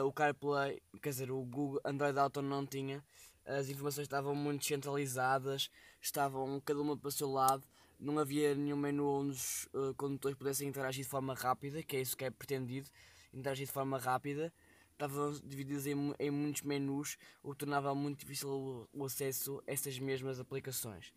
o 0.04 0.12
CarPlay, 0.12 0.82
quer 1.00 1.10
dizer, 1.10 1.30
o 1.30 1.46
Google 1.46 1.80
Android 1.86 2.18
Auto 2.18 2.42
não 2.42 2.66
tinha. 2.66 3.04
As 3.46 3.70
informações 3.70 4.06
estavam 4.06 4.34
muito 4.34 4.66
centralizadas, 4.66 5.70
estavam 6.04 6.60
cada 6.60 6.82
uma 6.82 6.98
para 6.98 7.08
o 7.08 7.12
seu 7.12 7.32
lado, 7.32 7.64
não 8.00 8.20
havia 8.20 8.54
nenhum 8.54 8.76
menu 8.78 9.08
onde 9.08 9.32
os 9.32 9.66
uh, 9.74 9.94
condutores 9.96 10.38
pudessem 10.38 10.68
interagir 10.68 11.04
de 11.04 11.10
forma 11.10 11.34
rápida, 11.34 11.82
que 11.82 11.96
é 11.96 12.02
isso 12.02 12.18
que 12.18 12.26
é 12.26 12.30
pretendido, 12.30 12.90
interagir 13.34 13.66
de 13.66 13.72
forma 13.72 13.98
rápida. 13.98 14.54
Estavam 14.92 15.32
divididos 15.44 15.88
em, 15.88 16.14
em 16.20 16.30
muitos 16.30 16.62
menus, 16.62 17.18
o 17.42 17.52
que 17.52 17.58
tornava 17.58 17.96
muito 17.96 18.20
difícil 18.20 18.50
o, 18.50 18.90
o 18.94 19.06
acesso 19.06 19.64
a 19.68 19.72
essas 19.72 19.98
mesmas 19.98 20.40
aplicações. 20.40 21.12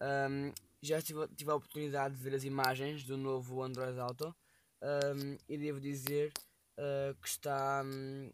Um, 0.00 0.52
já 0.80 1.02
tive, 1.02 1.28
tive 1.36 1.50
a 1.50 1.54
oportunidade 1.56 2.16
de 2.16 2.22
ver 2.22 2.34
as 2.34 2.44
imagens 2.44 3.04
do 3.04 3.18
novo 3.18 3.62
Android 3.62 3.98
Auto 3.98 4.34
um, 4.80 5.36
e 5.46 5.58
devo 5.58 5.78
dizer 5.78 6.32
uh, 6.78 7.14
que 7.20 7.28
está, 7.28 7.82
hum, 7.84 8.30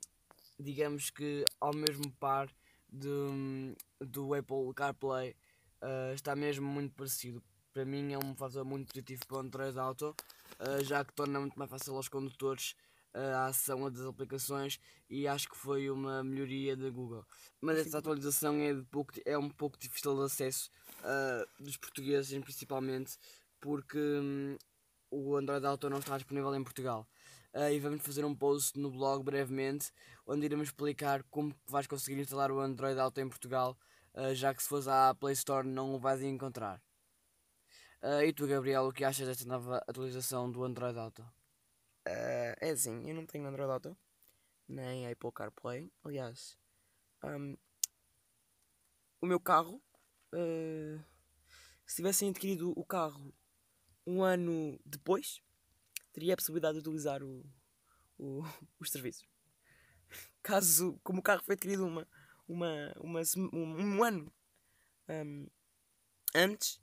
digamos 0.59 1.11
que, 1.11 1.45
ao 1.61 1.75
mesmo 1.75 2.13
par 2.13 2.49
de, 2.89 3.09
hum, 3.09 3.75
do 4.01 4.33
Apple 4.35 4.73
CarPlay, 4.75 5.35
uh, 5.83 6.15
está 6.15 6.35
mesmo 6.35 6.67
muito 6.67 6.95
parecido. 6.95 7.43
Para 7.73 7.85
mim 7.85 8.13
é 8.13 8.19
um 8.19 8.35
fator 8.35 8.65
muito 8.65 8.89
positivo 8.89 9.27
para 9.27 9.37
o 9.37 9.41
Android 9.41 9.79
Auto, 9.79 10.15
uh, 10.61 10.85
já 10.85 11.05
que 11.05 11.13
torna 11.13 11.41
muito 11.41 11.59
mais 11.59 11.71
fácil 11.71 11.95
aos 11.97 12.09
condutores 12.09 12.75
uh, 13.15 13.37
a 13.37 13.47
ação 13.47 13.91
das 13.91 14.07
aplicações 14.07 14.79
e 15.09 15.27
acho 15.27 15.49
que 15.49 15.57
foi 15.57 15.91
uma 15.91 16.23
melhoria 16.23 16.77
da 16.77 16.91
Google. 16.91 17.25
Mas 17.61 17.79
esta 17.79 17.99
atualização 17.99 18.57
é, 18.57 18.75
de 18.75 18.83
pouco, 18.85 19.13
é 19.25 19.37
um 19.39 19.49
pouco 19.49 19.79
difícil 19.79 20.15
de 20.17 20.25
acesso 20.25 20.71
uh, 21.01 21.63
dos 21.63 21.77
portugueses, 21.77 22.39
principalmente 22.43 23.17
porque 23.61 23.99
hum, 23.99 24.57
o 25.11 25.37
Android 25.37 25.67
Auto 25.67 25.89
não 25.89 25.99
está 25.99 26.17
disponível 26.17 26.55
em 26.55 26.63
Portugal. 26.63 27.07
Uh, 27.55 27.71
e 27.73 27.81
vamos 27.81 28.03
fazer 28.03 28.25
um 28.25 28.35
post 28.35 28.79
no 28.79 28.91
blog 28.91 29.25
brevemente, 29.25 29.91
onde 30.27 30.45
iremos 30.45 30.69
explicar 30.69 31.23
como 31.25 31.55
vais 31.67 31.87
conseguir 31.87 32.21
instalar 32.21 32.51
o 32.53 32.61
Android 32.61 32.99
Auto 33.01 33.19
em 33.19 33.29
Portugal, 33.29 33.79
uh, 34.17 34.35
já 34.35 34.55
que 34.55 34.63
se 34.63 34.69
fores 34.69 34.89
à 34.89 35.15
Play 35.15 35.35
Store 35.35 35.67
não 35.67 35.95
o 35.95 35.99
vais 36.01 36.23
encontrar. 36.23 36.83
Uh, 38.03 38.23
e 38.23 38.33
tu, 38.33 38.47
Gabriel, 38.47 38.87
o 38.87 38.93
que 38.93 39.05
achas 39.05 39.27
desta 39.27 39.45
nova 39.47 39.83
atualização 39.87 40.51
do 40.51 40.63
Android 40.65 40.99
Auto? 40.99 41.25
Ah, 42.07 42.55
é 42.61 42.71
assim, 42.71 43.09
eu 43.09 43.15
não 43.15 43.27
tenho 43.27 43.47
Android 43.47 43.71
Auto, 43.73 43.97
nem 44.69 45.07
Apple 45.11 45.33
CarPlay. 45.33 45.91
Aliás, 46.05 46.59
hum, 47.25 47.57
o 49.21 49.27
meu 49.27 49.41
carro, 49.41 49.83
ah, 50.33 50.99
se 51.87 51.97
tivessem 51.97 52.31
adquirido 52.31 52.73
o 52.77 52.85
carro 52.85 53.35
um 54.07 54.23
ano 54.25 54.81
depois, 54.85 55.43
teria 56.13 56.35
a 56.35 56.37
possibilidade 56.37 56.75
de 56.75 56.81
utilizar 56.89 57.23
o, 57.23 57.45
o- 58.19 58.43
os 58.81 58.91
serviços. 58.91 59.27
Caso, 60.43 60.99
como 61.03 61.21
o 61.21 61.23
carro 61.23 61.43
foi 61.45 61.55
adquirido 61.55 61.85
uma, 61.87 62.07
uma, 62.49 62.93
uma, 63.01 63.21
um, 63.53 63.97
um 63.97 64.05
ano 64.05 64.33
hum, 65.09 65.47
antes, 66.35 66.81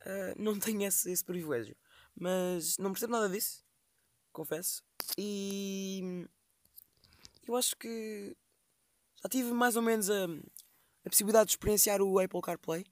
ah, 0.00 0.34
não 0.36 0.58
tenho 0.58 0.82
esse, 0.86 1.10
esse 1.10 1.24
privilégio. 1.24 1.76
Mas 2.14 2.76
não 2.78 2.92
percebo 2.92 3.12
nada 3.12 3.28
disso 3.28 3.64
confesso. 4.32 4.82
E 5.16 6.26
eu 7.46 7.54
acho 7.54 7.76
que 7.76 8.36
já 9.22 9.28
tive 9.28 9.52
mais 9.52 9.76
ou 9.76 9.82
menos 9.82 10.10
a, 10.10 10.24
a 11.04 11.10
possibilidade 11.10 11.46
de 11.46 11.52
experienciar 11.52 12.00
o 12.00 12.18
Apple 12.18 12.40
CarPlay 12.40 12.84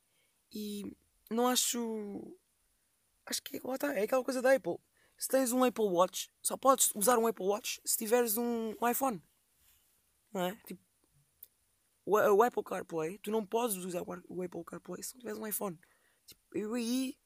e 0.52 0.96
não 1.30 1.48
acho. 1.48 2.36
Acho 3.26 3.42
que 3.42 3.60
lá 3.64 3.74
está, 3.74 3.94
é 3.94 4.02
aquela 4.02 4.24
coisa 4.24 4.42
da 4.42 4.54
Apple. 4.54 4.76
Se 5.16 5.28
tens 5.28 5.52
um 5.52 5.64
Apple 5.64 5.84
Watch, 5.84 6.30
só 6.42 6.56
podes 6.56 6.90
usar 6.94 7.18
um 7.18 7.26
Apple 7.26 7.44
Watch 7.44 7.80
se 7.84 7.96
tiveres 7.96 8.36
um, 8.36 8.74
um 8.80 8.88
iPhone. 8.88 9.22
Não 10.32 10.42
é? 10.42 10.56
Tipo, 10.66 10.80
o, 12.10 12.36
o 12.36 12.42
Apple 12.42 12.62
CarPlay, 12.62 13.18
tu 13.18 13.30
não 13.30 13.44
podes 13.44 13.76
usar 13.76 14.02
o, 14.02 14.42
Apple 14.42 14.64
CarPlay 14.64 15.02
se 15.02 15.14
não 15.14 15.20
tiveres 15.20 15.38
um 15.38 15.46
iPhone. 15.46 15.78
Tipo, 16.26 16.40
eu 16.54 16.74
aí 16.74 17.16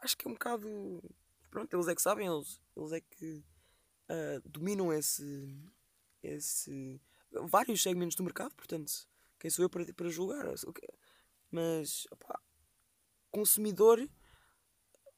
acho 0.00 0.16
que 0.16 0.26
é 0.26 0.30
um 0.30 0.34
bocado. 0.34 1.02
Pronto, 1.50 1.74
eles 1.74 1.88
é 1.88 1.94
que 1.94 2.02
sabem, 2.02 2.26
eles, 2.26 2.60
eles 2.76 2.92
é 2.92 3.00
que 3.00 3.44
ah, 4.08 4.40
dominam 4.44 4.92
esse, 4.92 5.58
esse. 6.22 7.00
vários 7.48 7.82
segmentos 7.82 8.16
do 8.16 8.24
mercado, 8.24 8.54
portanto, 8.54 8.92
quem 9.38 9.50
sou 9.50 9.64
eu 9.64 9.70
para, 9.70 9.92
para 9.92 10.08
julgar? 10.08 10.44
Mas, 11.50 12.06
opá, 12.10 12.40
consumidor 13.30 14.08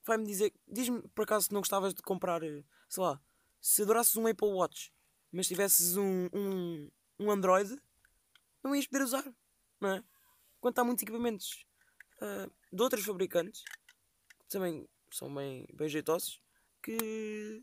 vai-me 0.04 0.26
dizer. 0.26 0.52
Diz-me 0.68 1.02
por 1.08 1.24
acaso 1.24 1.46
se 1.46 1.52
não 1.52 1.60
gostavas 1.60 1.94
de 1.94 2.02
comprar, 2.02 2.40
sei 2.88 3.02
lá, 3.02 3.20
se 3.60 3.82
adorasses 3.82 4.16
um 4.16 4.26
Apple 4.26 4.48
Watch, 4.48 4.92
mas 5.32 5.48
tivesses 5.48 5.96
um, 5.96 6.28
um, 6.32 6.90
um 7.18 7.30
Android, 7.30 7.76
não 8.66 8.74
ias 8.76 8.86
poder 8.86 9.04
usar, 9.04 9.24
não 9.80 9.90
é? 9.90 10.04
Quanto 10.60 10.78
há 10.78 10.84
muitos 10.84 11.02
equipamentos 11.02 11.64
ah, 12.20 12.48
de 12.72 12.82
outros 12.82 13.04
fabricantes 13.04 13.62
que 14.40 14.48
também 14.48 14.88
são 15.10 15.32
bem, 15.34 15.66
bem 15.72 15.88
jeitosos 15.88 16.40
que 16.82 17.62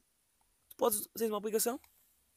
tu 0.69 0.75
podes 0.77 1.07
tens 1.17 1.29
uma 1.29 1.37
aplicação, 1.37 1.79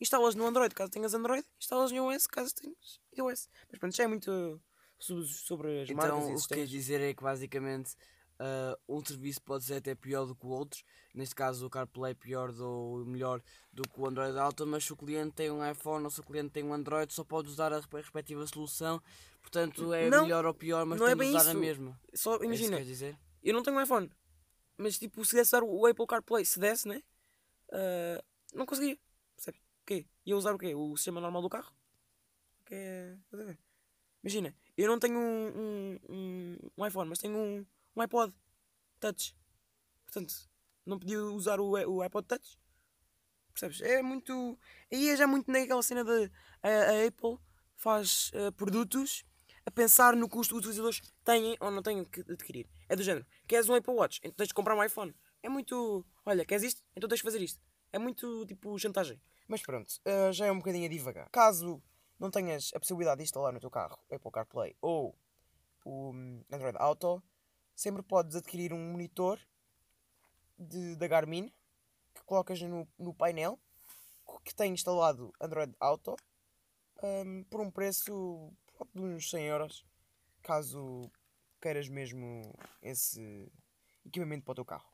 instalas 0.00 0.34
no 0.34 0.46
Android 0.46 0.74
caso 0.74 0.90
tenhas 0.90 1.14
Android, 1.14 1.46
instalas 1.60 1.90
no 1.92 2.12
iOS 2.12 2.26
caso 2.26 2.54
tenhas 2.54 3.00
iOS. 3.16 3.48
Mas 3.70 3.78
pronto, 3.78 3.96
já 3.96 4.04
é 4.04 4.06
muito 4.06 4.60
so- 4.98 5.24
sobre 5.24 5.82
as 5.82 5.90
marcas 5.90 6.16
Então, 6.24 6.34
o 6.34 6.42
que 6.42 6.54
queres 6.54 6.70
dizer 6.70 7.00
é 7.00 7.14
que 7.14 7.22
basicamente 7.22 7.94
ah, 8.38 8.78
um 8.88 9.04
serviço 9.04 9.40
pode 9.42 9.64
ser 9.64 9.74
até 9.74 9.94
pior 9.94 10.26
do 10.26 10.34
que 10.34 10.46
o 10.46 10.50
outro. 10.50 10.82
Neste 11.14 11.34
caso, 11.34 11.66
o 11.66 11.70
CarPlay 11.70 12.12
é 12.12 12.14
pior 12.14 12.50
ou 12.60 13.04
melhor 13.04 13.42
do 13.72 13.82
que 13.82 14.00
o 14.00 14.06
Android 14.06 14.36
Auto. 14.38 14.66
Mas 14.66 14.84
se 14.84 14.92
o 14.92 14.96
cliente 14.96 15.32
tem 15.34 15.50
um 15.50 15.68
iPhone 15.70 16.04
ou 16.04 16.10
se 16.10 16.20
o 16.20 16.24
cliente 16.24 16.50
tem 16.50 16.64
um 16.64 16.72
Android, 16.72 17.12
só 17.12 17.24
pode 17.24 17.48
usar 17.48 17.72
a 17.72 17.76
respe- 17.76 17.96
respectiva 17.96 18.46
solução. 18.46 19.02
Portanto, 19.40 19.92
é 19.94 20.10
Não, 20.10 20.22
melhor 20.24 20.44
ou 20.44 20.52
pior, 20.54 20.84
mas 20.84 20.98
não 20.98 21.06
é 21.06 21.14
bem 21.14 21.30
usar 21.30 21.46
a 21.46 21.50
isso. 21.52 21.58
mesma. 21.60 22.00
Só 22.14 22.34
É 22.34 22.38
que 22.40 22.44
imagina, 22.46 22.76
queres 22.78 22.88
dizer? 22.88 23.18
eu 23.42 23.54
não 23.54 23.62
tenho 23.62 23.76
um 23.76 23.80
iPhone, 23.80 24.10
mas 24.76 24.98
tipo, 24.98 25.24
se 25.24 25.36
desse 25.36 25.50
usar 25.50 25.62
o 25.62 25.86
Apple 25.86 26.06
CarPlay, 26.06 26.44
se 26.44 26.58
desse, 26.58 26.88
né? 26.88 27.00
Ah, 27.72 28.22
não 28.52 28.66
conseguia. 28.66 28.98
Percebes? 29.36 29.60
O 29.60 29.86
quê? 29.86 30.06
Ia 30.24 30.36
usar 30.36 30.52
o 30.54 30.58
quê? 30.58 30.74
O 30.74 30.96
sistema 30.96 31.20
normal 31.20 31.42
do 31.42 31.48
carro? 31.48 31.72
Que 32.64 32.74
é... 32.74 33.16
a? 33.30 33.56
Imagina, 34.24 34.52
eu 34.76 34.88
não 34.88 34.98
tenho 34.98 35.16
um, 35.16 35.46
um, 35.48 35.98
um, 36.08 36.58
um 36.78 36.86
iPhone, 36.86 37.08
mas 37.08 37.20
tenho 37.20 37.36
um, 37.38 37.64
um 37.96 38.02
iPod 38.02 38.32
Touch. 39.00 39.34
Portanto, 40.04 40.34
não 40.84 40.98
podia 40.98 41.22
usar 41.22 41.58
o, 41.58 41.70
o 41.70 42.02
iPod 42.02 42.26
Touch. 42.28 42.58
Percebes? 43.52 43.80
É 43.80 44.02
muito. 44.02 44.58
Aí 44.92 45.08
é 45.08 45.16
já 45.16 45.26
muito 45.26 45.50
naquela 45.50 45.82
cena 45.82 46.04
de. 46.04 46.30
A, 46.62 47.06
Apple 47.06 47.38
faz 47.74 48.30
ah, 48.34 48.52
produtos 48.52 49.24
a 49.64 49.70
pensar 49.70 50.14
no 50.14 50.28
custo 50.28 50.54
que 50.54 50.58
os 50.58 50.66
utilizadores 50.66 51.00
têm 51.24 51.56
ou 51.58 51.70
não 51.70 51.82
têm 51.82 52.04
que 52.04 52.20
adquirir. 52.20 52.68
É 52.88 52.94
do 52.94 53.02
género. 53.02 53.26
Queres 53.48 53.68
um 53.68 53.74
Apple 53.74 53.94
Watch? 53.94 54.20
Então 54.22 54.36
tens 54.36 54.48
de 54.48 54.54
comprar 54.54 54.76
um 54.76 54.84
iPhone. 54.84 55.14
É 55.42 55.48
muito. 55.48 56.04
Olha, 56.24 56.44
queres 56.44 56.64
isto? 56.64 56.82
Então 56.94 57.08
tens 57.08 57.18
de 57.18 57.24
fazer 57.24 57.40
isto. 57.40 57.60
É 57.92 57.98
muito 57.98 58.44
tipo 58.46 58.78
chantagem. 58.78 59.20
Mas 59.48 59.62
pronto, 59.62 59.90
ah, 60.04 60.32
já 60.32 60.46
é 60.46 60.52
um 60.52 60.58
bocadinho 60.58 60.86
a 60.86 60.88
divagar. 60.88 61.30
Caso 61.30 61.82
não 62.18 62.30
tenhas 62.30 62.70
a 62.74 62.78
possibilidade 62.80 63.18
de 63.18 63.24
instalar 63.24 63.52
no 63.52 63.60
teu 63.60 63.70
carro 63.70 63.98
Apple 64.10 64.30
CarPlay 64.30 64.76
ou 64.80 65.18
o 65.84 66.10
hum, 66.10 66.44
Android 66.50 66.76
Auto, 66.78 67.22
sempre 67.76 68.02
podes 68.02 68.34
adquirir 68.34 68.72
um 68.72 68.92
monitor 68.92 69.38
de, 70.58 70.96
da 70.96 71.06
Garmin 71.06 71.52
que 72.14 72.24
colocas 72.24 72.60
no, 72.62 72.88
no 72.98 73.14
painel 73.14 73.60
que 74.44 74.54
tem 74.54 74.72
instalado 74.72 75.32
Android 75.40 75.74
Auto 75.78 76.16
um, 77.02 77.44
por 77.44 77.60
um 77.60 77.70
preço 77.70 78.52
de 78.94 79.02
uns 79.02 79.28
100 79.30 79.44
euros, 79.44 79.84
caso 80.42 81.10
queiras 81.60 81.88
mesmo 81.88 82.54
esse 82.82 83.52
equipamento 84.04 84.44
para 84.44 84.52
o 84.52 84.54
teu 84.54 84.64
carro. 84.64 84.88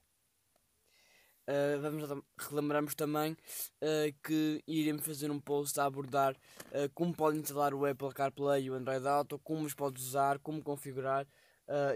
Uh, 1.43 1.81
vamos 1.81 2.25
relembramos 2.39 2.95
também 2.95 3.33
uh, 3.33 4.21
que 4.23 4.63
iremos 4.67 5.05
fazer 5.05 5.29
um 5.29 5.41
post 5.41 5.79
a 5.81 5.85
abordar 5.85 6.35
uh, 6.35 6.89
como 6.95 7.13
podem 7.13 7.41
instalar 7.41 7.75
o 7.75 7.85
Apple 7.85 8.15
CarPlay 8.15 8.65
e 8.65 8.71
o 8.71 8.75
Android 8.75 9.07
Auto, 9.07 9.39
como 9.41 9.67
os 9.67 9.75
podes 9.75 10.05
usar, 10.05 10.39
como 10.39 10.63
configurar 10.63 11.27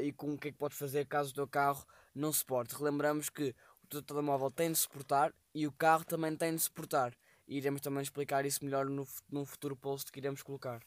e 0.00 0.12
com 0.12 0.32
o 0.32 0.38
que 0.38 0.48
é 0.48 0.52
que 0.52 0.58
podes 0.58 0.78
fazer 0.78 1.06
caso 1.06 1.30
o 1.30 1.34
teu 1.34 1.48
carro 1.48 1.86
não 2.14 2.32
suporte. 2.32 2.74
Relembramos 2.74 3.28
que 3.28 3.54
o 3.84 3.86
teu 3.86 4.02
telemóvel 4.02 4.50
tem 4.50 4.72
de 4.72 4.78
suportar 4.78 5.34
e 5.54 5.66
o 5.66 5.72
carro 5.72 6.04
também 6.04 6.34
tem 6.36 6.54
de 6.54 6.62
suportar. 6.62 7.14
E 7.46 7.56
iremos 7.58 7.80
também 7.80 8.02
explicar 8.02 8.44
isso 8.44 8.64
melhor 8.64 8.86
no, 8.86 9.06
no 9.30 9.44
futuro 9.44 9.76
post 9.76 10.10
que 10.10 10.18
iremos 10.18 10.42
colocar. 10.42 10.80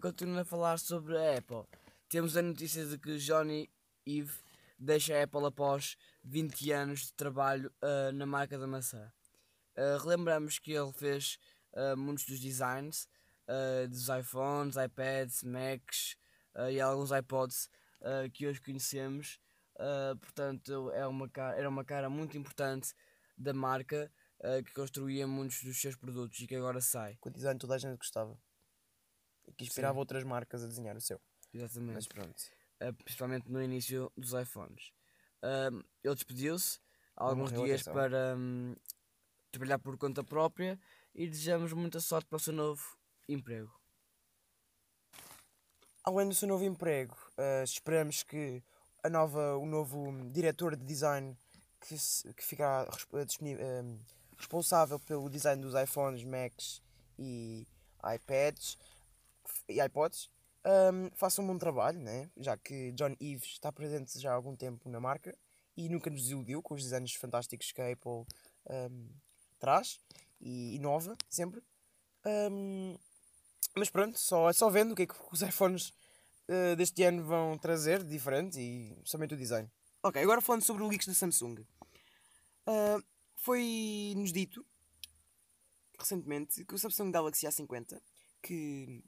continuando 0.00 0.40
a 0.40 0.44
falar 0.44 0.78
sobre 0.78 1.18
a 1.18 1.38
Apple, 1.38 1.64
temos 2.08 2.36
a 2.36 2.42
notícia 2.42 2.86
de 2.86 2.96
que 2.96 3.18
Johnny 3.18 3.68
Ive 4.06 4.32
deixa 4.78 5.18
a 5.18 5.22
Apple 5.24 5.46
após 5.46 5.96
20 6.22 6.72
anos 6.72 7.00
de 7.06 7.12
trabalho 7.14 7.72
uh, 7.82 8.12
na 8.12 8.26
marca 8.26 8.58
da 8.58 8.66
maçã. 8.66 9.12
Uh, 9.76 9.98
relembramos 10.02 10.58
que 10.58 10.72
ele 10.72 10.92
fez 10.92 11.38
uh, 11.72 11.96
muitos 11.96 12.24
dos 12.24 12.40
designs 12.40 13.08
dos 13.90 14.08
iPhones, 14.08 14.74
iPads, 14.74 15.42
Macs 15.42 16.16
e 16.70 16.80
alguns 16.80 17.10
iPods 17.10 17.68
que 18.32 18.46
hoje 18.46 18.60
conhecemos. 18.60 19.40
portanto, 20.20 20.90
é 20.92 21.06
uma 21.06 21.28
cara, 21.28 21.56
era 21.56 21.68
uma 21.68 21.84
cara 21.84 22.08
muito 22.10 22.36
importante 22.36 22.94
da 23.36 23.52
marca 23.52 24.10
que 24.64 24.72
construía 24.72 25.26
muitos 25.26 25.62
dos 25.62 25.80
seus 25.80 25.96
produtos 25.96 26.38
e 26.40 26.46
que 26.46 26.54
agora 26.54 26.80
sai. 26.80 27.16
Com 27.16 27.28
o 27.28 27.32
design 27.32 27.58
toda 27.58 27.74
a 27.74 27.78
gente 27.78 27.96
gostava. 27.96 28.38
E 29.46 29.52
que 29.52 29.64
inspirava 29.64 29.94
Sim. 29.94 29.98
outras 30.00 30.24
marcas 30.24 30.62
a 30.62 30.66
desenhar 30.66 30.96
o 30.96 31.00
seu. 31.00 31.20
Exatamente. 31.52 31.94
Mas 31.94 32.06
pronto. 32.06 32.42
principalmente 33.04 33.50
no 33.50 33.62
início 33.62 34.12
dos 34.16 34.32
iPhones. 34.32 34.92
Um, 35.42 35.82
ele 36.02 36.14
despediu-se 36.14 36.80
alguns 37.14 37.52
dias 37.52 37.82
para 37.82 38.34
um, 38.36 38.74
trabalhar 39.52 39.78
por 39.78 39.96
conta 39.98 40.24
própria 40.24 40.80
e 41.14 41.28
desejamos 41.28 41.72
muita 41.72 42.00
sorte 42.00 42.26
para 42.28 42.36
o 42.36 42.40
seu 42.40 42.52
novo 42.52 42.82
emprego. 43.28 43.72
Além 46.04 46.28
do 46.28 46.34
seu 46.34 46.46
novo 46.46 46.62
emprego, 46.64 47.16
uh, 47.38 47.64
esperamos 47.64 48.22
que 48.22 48.62
a 49.02 49.08
nova, 49.08 49.56
o 49.56 49.64
novo 49.64 50.12
diretor 50.30 50.76
de 50.76 50.84
design 50.84 51.34
que, 51.80 51.96
se, 51.96 52.30
que 52.34 52.44
ficará 52.44 52.86
um, 53.14 53.98
responsável 54.36 55.00
pelo 55.00 55.30
design 55.30 55.62
dos 55.62 55.74
iPhones, 55.74 56.22
Macs 56.22 56.82
e 57.18 57.66
iPads 58.16 58.76
e 59.66 59.80
iPods 59.80 60.28
um, 60.66 61.10
façam 61.14 61.42
um 61.42 61.48
bom 61.48 61.56
trabalho, 61.56 61.98
né? 61.98 62.28
já 62.36 62.54
que 62.54 62.92
John 62.92 63.16
Ives 63.18 63.52
está 63.52 63.72
presente 63.72 64.20
já 64.20 64.32
há 64.32 64.34
algum 64.34 64.54
tempo 64.54 64.90
na 64.90 65.00
marca 65.00 65.34
e 65.74 65.88
nunca 65.88 66.10
nos 66.10 66.20
desiludiu 66.20 66.62
com 66.62 66.74
os 66.74 66.82
designs 66.82 67.14
fantásticos 67.14 67.72
que 67.72 67.80
a 67.80 67.90
Apple 67.90 68.26
um, 68.90 69.08
traz 69.58 69.98
e 70.38 70.76
inova 70.76 71.16
sempre. 71.30 71.62
Um, 72.26 72.98
mas 73.76 73.90
pronto, 73.90 74.18
só, 74.18 74.52
só 74.52 74.70
vendo 74.70 74.92
o 74.92 74.94
que 74.94 75.02
é 75.02 75.06
que 75.06 75.14
os 75.32 75.42
iPhones 75.42 75.92
uh, 76.48 76.76
deste 76.76 77.02
ano 77.02 77.24
vão 77.24 77.58
trazer 77.58 78.02
de 78.02 78.10
diferente 78.10 78.60
e 78.60 78.96
somente 79.04 79.34
o 79.34 79.36
design. 79.36 79.70
Ok, 80.02 80.22
agora 80.22 80.40
falando 80.40 80.62
sobre 80.62 80.82
o 80.82 80.88
leaks 80.88 81.06
da 81.06 81.14
Samsung. 81.14 81.66
Uh, 82.66 83.02
Foi-nos 83.36 84.32
dito 84.32 84.64
recentemente 85.98 86.64
que 86.64 86.74
o 86.74 86.78
Samsung 86.78 87.10
Galaxy 87.10 87.46
A50, 87.46 88.00
que 88.42 89.02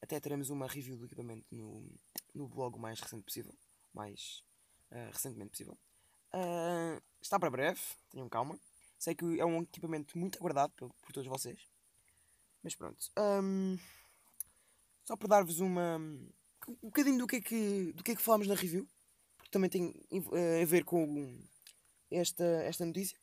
até 0.00 0.18
teremos 0.18 0.50
uma 0.50 0.66
review 0.66 0.96
do 0.96 1.04
equipamento 1.04 1.44
no, 1.50 1.86
no 2.34 2.48
blog 2.48 2.76
o 2.76 2.78
mais 2.78 3.00
recente 3.00 3.22
possível. 3.22 3.54
Mais 3.92 4.42
uh, 4.90 5.10
recentemente 5.12 5.50
possível. 5.50 5.78
Uh, 6.32 7.02
está 7.20 7.38
para 7.38 7.50
breve, 7.50 7.80
tenham 8.10 8.28
calma. 8.28 8.58
Sei 8.98 9.14
que 9.14 9.40
é 9.40 9.44
um 9.44 9.62
equipamento 9.62 10.18
muito 10.18 10.38
aguardado 10.38 10.72
por, 10.74 10.92
por 10.94 11.12
todos 11.12 11.28
vocês. 11.28 11.68
Mas 12.62 12.74
pronto. 12.74 13.10
Um, 13.18 13.78
só 15.04 15.16
para 15.16 15.28
dar-vos 15.28 15.60
uma. 15.60 15.96
um 15.96 16.76
bocadinho 16.82 17.18
do 17.18 17.26
que, 17.26 17.36
é 17.36 17.40
que, 17.40 17.92
do 17.92 18.02
que 18.02 18.12
é 18.12 18.16
que 18.16 18.22
falámos 18.22 18.46
na 18.46 18.54
review. 18.54 18.88
Porque 19.36 19.50
também 19.50 19.70
tem 19.70 19.88
uh, 20.12 20.62
a 20.62 20.64
ver 20.64 20.84
com 20.84 21.38
esta, 22.10 22.44
esta 22.44 22.84
notícia. 22.84 23.18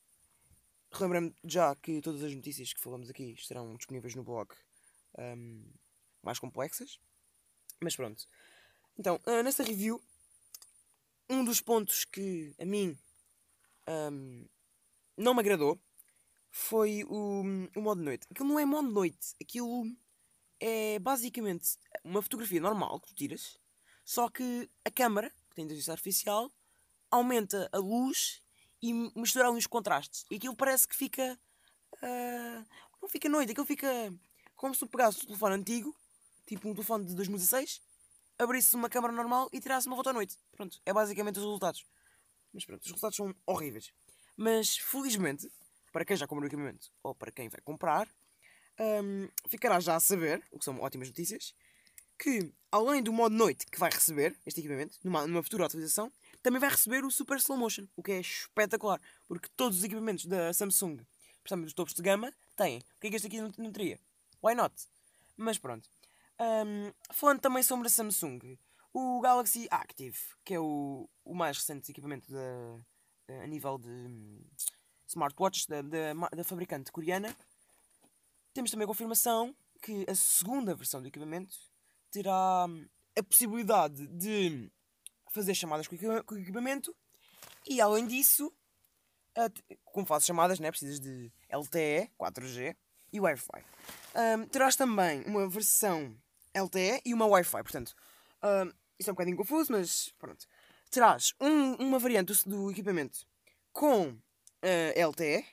Relembrando 0.91 1.35
já 1.43 1.75
que 1.75 2.01
todas 2.01 2.23
as 2.23 2.33
notícias 2.33 2.73
que 2.73 2.81
falamos 2.81 3.09
aqui 3.09 3.33
estarão 3.33 3.75
disponíveis 3.75 4.15
no 4.15 4.23
blog. 4.23 4.49
Um, 5.17 5.71
mais 6.23 6.39
complexas. 6.39 6.99
Mas 7.81 7.95
pronto. 7.95 8.27
Então, 8.97 9.19
uh, 9.27 9.43
nessa 9.43 9.63
review, 9.63 10.01
um 11.29 11.43
dos 11.43 11.61
pontos 11.61 12.05
que 12.05 12.55
a 12.59 12.65
mim 12.65 12.97
um, 13.87 14.47
não 15.17 15.33
me 15.33 15.39
agradou 15.39 15.79
foi 16.51 17.03
o, 17.03 17.43
o 17.75 17.81
modo 17.81 18.01
noite. 18.01 18.27
Aquilo 18.31 18.49
não 18.49 18.59
é 18.59 18.65
modo 18.65 18.89
noite, 18.89 19.35
aquilo 19.41 19.85
é 20.59 20.99
basicamente 20.99 21.77
uma 22.03 22.21
fotografia 22.21 22.59
normal 22.59 22.99
que 22.99 23.07
tu 23.07 23.15
tiras, 23.15 23.59
só 24.03 24.29
que 24.29 24.69
a 24.85 24.91
câmera, 24.91 25.29
que 25.49 25.55
tem 25.55 25.65
inteligência 25.65 25.91
artificial, 25.91 26.51
aumenta 27.11 27.69
a 27.71 27.77
luz 27.77 28.41
e 28.81 28.93
mistura 29.15 29.47
ali 29.47 29.57
os 29.57 29.67
contrastes. 29.67 30.25
E 30.29 30.35
aquilo 30.35 30.55
parece 30.55 30.87
que 30.87 30.95
fica. 30.95 31.39
Uh, 31.95 32.65
não 33.01 33.09
fica 33.09 33.29
noite, 33.29 33.51
aquilo 33.51 33.65
fica 33.65 34.13
como 34.55 34.73
se 34.73 34.79
tu 34.79 34.87
pegasses 34.87 35.21
o 35.21 35.27
telefone 35.27 35.55
antigo 35.55 35.95
tipo 36.47 36.69
um 36.69 36.73
telefone 36.73 37.05
de 37.05 37.13
2016, 37.13 37.81
abrisse 38.39 38.75
uma 38.75 38.89
câmera 38.89 39.13
normal 39.13 39.49
e 39.51 39.59
tirasse 39.59 39.87
uma 39.87 39.95
foto 39.95 40.09
à 40.09 40.13
noite. 40.13 40.37
Pronto, 40.55 40.81
é 40.85 40.93
basicamente 40.93 41.37
os 41.37 41.43
resultados. 41.43 41.85
Mas 42.53 42.65
pronto, 42.65 42.81
os 42.81 42.87
resultados 42.87 43.17
são 43.17 43.35
horríveis. 43.45 43.91
Mas 44.35 44.77
felizmente, 44.77 45.51
para 45.91 46.05
quem 46.05 46.15
já 46.15 46.25
comprou 46.25 46.45
o 46.45 46.47
equipamento 46.47 46.89
ou 47.03 47.13
para 47.13 47.31
quem 47.31 47.49
vai 47.49 47.59
comprar, 47.61 48.07
um, 48.79 49.29
ficará 49.47 49.79
já 49.79 49.95
a 49.95 49.99
saber, 49.99 50.43
o 50.51 50.59
que 50.59 50.65
são 50.65 50.79
ótimas 50.79 51.07
notícias, 51.07 51.53
que 52.17 52.51
além 52.71 53.01
do 53.01 53.13
modo 53.13 53.35
noite 53.35 53.65
que 53.67 53.79
vai 53.79 53.89
receber 53.91 54.35
este 54.45 54.59
equipamento, 54.59 54.97
numa, 55.03 55.27
numa 55.27 55.43
futura 55.43 55.65
atualização, 55.65 56.11
também 56.41 56.59
vai 56.59 56.69
receber 56.69 57.03
o 57.03 57.11
Super 57.11 57.37
Slow 57.37 57.57
Motion, 57.57 57.87
o 57.95 58.03
que 58.03 58.11
é 58.11 58.19
espetacular, 58.19 59.01
porque 59.27 59.49
todos 59.55 59.79
os 59.79 59.83
equipamentos 59.83 60.25
da 60.25 60.53
Samsung, 60.53 60.97
principalmente 61.41 61.65
dos 61.67 61.73
topos 61.73 61.93
de 61.93 62.01
gama, 62.01 62.33
têm. 62.55 62.79
O 62.79 62.99
que 63.01 63.07
é 63.07 63.09
que 63.09 63.15
este 63.15 63.27
aqui 63.27 63.41
não, 63.41 63.51
não 63.57 63.71
teria? 63.71 63.99
Why 64.43 64.55
not? 64.55 64.73
Mas 65.35 65.57
pronto. 65.57 65.89
Um, 66.39 66.91
falando 67.11 67.39
também 67.39 67.63
sobre 67.63 67.87
a 67.87 67.89
Samsung, 67.89 68.57
o 68.93 69.21
Galaxy 69.21 69.67
Active, 69.69 70.17
que 70.43 70.53
é 70.53 70.59
o, 70.59 71.09
o 71.23 71.33
mais 71.33 71.57
recente 71.57 71.91
equipamento 71.91 72.31
da, 72.31 73.43
a 73.43 73.47
nível 73.47 73.77
de 73.77 73.89
um, 73.89 74.41
smartwatches 75.07 75.65
da, 75.65 75.81
da, 75.81 76.13
da 76.13 76.43
fabricante 76.43 76.91
coreana, 76.91 77.35
temos 78.57 78.71
também 78.71 78.85
a 78.85 78.87
confirmação 78.87 79.55
que 79.83 80.03
a 80.09 80.15
segunda 80.15 80.73
versão 80.73 80.99
do 80.99 81.07
equipamento 81.07 81.55
terá 82.09 82.65
hum, 82.67 82.87
a 83.15 83.21
possibilidade 83.21 84.07
de 84.07 84.71
fazer 85.31 85.53
chamadas 85.53 85.87
com 85.87 85.95
o 85.95 86.37
equipamento 86.39 86.95
e 87.67 87.79
além 87.79 88.07
disso, 88.07 88.51
como 89.85 90.07
fazes 90.07 90.25
chamadas, 90.25 90.59
né, 90.59 90.71
precisas 90.71 90.99
de 90.99 91.31
LTE, 91.51 92.09
4G 92.19 92.75
e 93.13 93.19
Wi-Fi. 93.19 93.63
Um, 94.15 94.47
terás 94.47 94.75
também 94.75 95.21
uma 95.25 95.47
versão 95.47 96.17
LTE 96.51 97.03
e 97.05 97.13
uma 97.13 97.27
Wi-Fi. 97.27 97.61
Portanto, 97.61 97.95
uh, 98.41 98.73
isto 98.97 99.09
é 99.09 99.11
um 99.11 99.15
bocadinho 99.15 99.37
confuso, 99.37 99.71
mas 99.71 100.11
pronto. 100.17 100.47
Terás 100.89 101.31
um, 101.39 101.75
uma 101.75 101.99
variante 101.99 102.33
do, 102.49 102.49
do, 102.49 102.71
equipamento 102.71 103.19
com 103.71 104.07
uh, 104.07 105.09
LTE, 105.09 105.45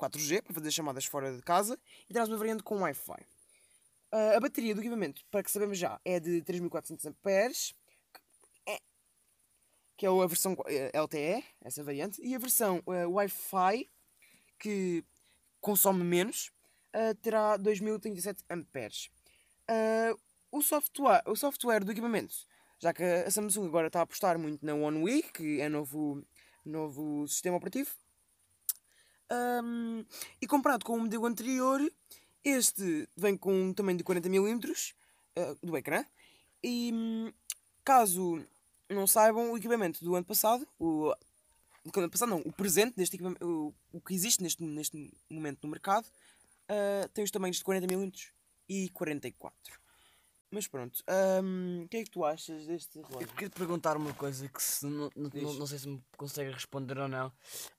4G, 0.00 0.42
para 0.42 0.54
fazer 0.54 0.70
chamadas 0.70 1.04
fora 1.04 1.34
de 1.34 1.42
casa, 1.42 1.78
e 2.08 2.12
terás 2.12 2.28
uma 2.28 2.38
variante 2.38 2.62
com 2.62 2.80
Wi-Fi. 2.80 3.26
Uh, 4.12 4.36
a 4.36 4.40
bateria 4.40 4.74
do 4.74 4.80
equipamento, 4.80 5.24
para 5.30 5.42
que 5.42 5.50
sabemos 5.50 5.78
já, 5.78 6.00
é 6.04 6.18
de 6.18 6.42
3400 6.42 7.06
amperes, 7.06 7.74
é, 8.66 8.80
que 9.96 10.06
é 10.06 10.08
a 10.08 10.26
versão 10.26 10.54
uh, 10.54 11.02
LTE, 11.02 11.44
essa 11.60 11.84
variante, 11.84 12.20
e 12.22 12.34
a 12.34 12.38
versão 12.38 12.82
uh, 12.86 13.10
Wi-Fi, 13.10 13.88
que 14.58 15.04
consome 15.60 16.02
menos, 16.02 16.50
terá 17.22 17.56
2037 17.56 18.42
amperes. 18.50 19.10
Uh, 19.70 20.18
o 20.50 20.62
software, 20.62 21.22
o 21.26 21.36
software 21.36 21.84
do 21.84 21.92
equipamento, 21.92 22.34
já 22.80 22.92
que 22.92 23.04
a 23.04 23.30
Samsung 23.30 23.66
agora 23.66 23.86
está 23.86 24.00
a 24.00 24.02
apostar 24.02 24.36
muito 24.36 24.66
na 24.66 24.74
One 24.74 25.02
UI, 25.04 25.22
que 25.22 25.60
é 25.60 25.68
novo, 25.68 26.26
novo 26.64 27.28
sistema 27.28 27.56
operativo, 27.56 27.90
um, 29.30 30.04
e 30.40 30.46
comparado 30.46 30.84
com 30.84 30.96
o 30.96 31.00
modelo 31.00 31.26
anterior, 31.26 31.80
este 32.44 33.08
vem 33.16 33.36
com 33.36 33.52
um 33.52 33.72
tamanho 33.72 33.98
de 33.98 34.04
40mm 34.04 34.94
uh, 35.36 35.66
do 35.66 35.76
ecrã. 35.76 36.04
E 36.62 37.32
caso 37.84 38.44
não 38.88 39.06
saibam, 39.06 39.52
o 39.52 39.56
equipamento 39.56 40.04
do 40.04 40.14
ano 40.14 40.24
passado, 40.24 40.66
o, 40.78 41.14
do 41.84 42.00
ano 42.00 42.10
passado 42.10 42.28
não, 42.28 42.40
o 42.40 42.52
presente 42.52 42.96
deste 42.96 43.18
o, 43.40 43.72
o 43.92 44.00
que 44.00 44.14
existe 44.14 44.42
neste, 44.42 44.62
neste 44.62 45.12
momento 45.30 45.60
no 45.62 45.70
mercado, 45.70 46.06
ah, 46.70 47.08
tem 47.12 47.24
os 47.24 47.32
tamanhos 47.32 47.56
de 47.56 47.64
40mm 47.64 48.28
e 48.68 48.88
44. 48.90 49.79
Mas 50.52 50.66
pronto, 50.66 51.02
o 51.84 51.88
que 51.88 51.98
é 51.98 52.04
que 52.04 52.10
tu 52.10 52.24
achas 52.24 52.66
deste 52.66 52.98
Eu 52.98 53.04
relógio? 53.04 53.28
queria 53.28 53.48
te 53.48 53.56
perguntar 53.56 53.96
uma 53.96 54.12
coisa 54.12 54.48
que 54.48 54.60
se, 54.60 54.84
não, 54.84 55.08
sei 55.66 55.78
se 55.78 55.88
me 55.88 56.02
consegue 56.16 56.50
responder 56.50 56.98
ou 56.98 57.06
não. 57.06 57.32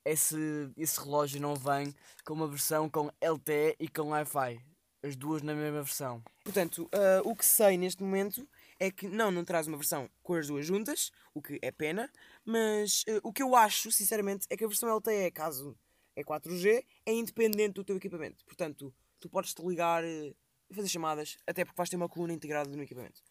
É 0.05 0.15
se 0.15 0.38
esse 0.77 0.99
relógio 0.99 1.41
não 1.41 1.53
vem 1.53 1.93
com 2.23 2.34
uma 2.34 2.47
versão 2.47 2.89
com 2.89 3.12
LTE 3.19 3.75
e 3.77 3.89
com 3.89 4.10
Wi-Fi. 4.10 4.62
As 5.03 5.15
duas 5.15 5.41
na 5.41 5.53
mesma 5.53 5.81
versão. 5.81 6.23
Portanto, 6.43 6.88
ah, 6.93 7.21
o 7.25 7.36
que 7.36 7.43
sei 7.43 7.77
neste 7.77 8.03
momento 8.03 8.47
é 8.79 8.89
que 8.89 9.07
não, 9.07 9.31
não 9.31 9.43
traz 9.43 9.67
uma 9.67 9.77
versão 9.77 10.10
com 10.23 10.36
as 10.36 10.47
duas 10.47 10.65
juntas, 10.65 11.12
o 11.34 11.41
que 11.41 11.60
é 11.62 11.71
pena, 11.71 12.10
mas 12.45 13.03
ah, 13.10 13.19
o 13.23 13.34
que 13.34 13.43
eu 13.43 13.55
acho, 13.55 13.91
sinceramente, 13.91 14.45
é 14.49 14.55
que 14.55 14.63
a 14.63 14.67
versão 14.67 14.89
LTE, 14.89 15.31
caso 15.31 15.75
é 16.15 16.23
4G, 16.23 16.86
é 17.05 17.13
independente 17.13 17.73
do 17.73 17.84
teu 17.84 17.97
equipamento. 17.97 18.45
Portanto, 18.45 18.93
tu 19.19 19.29
podes 19.29 19.53
te 19.53 19.62
ligar 19.65 20.03
eh, 20.03 20.34
fazer 20.73 20.88
chamadas, 20.88 21.38
até 21.45 21.65
porque 21.65 21.77
vais 21.77 21.89
ter 21.89 21.95
uma 21.95 22.10
coluna 22.10 22.34
integrada 22.34 22.69
no 22.69 22.84
equipamento, 22.84 23.21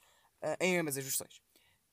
ah, 0.43 0.57
em 0.61 0.79
ambas 0.79 0.97
as 0.97 1.05
versões. 1.05 1.41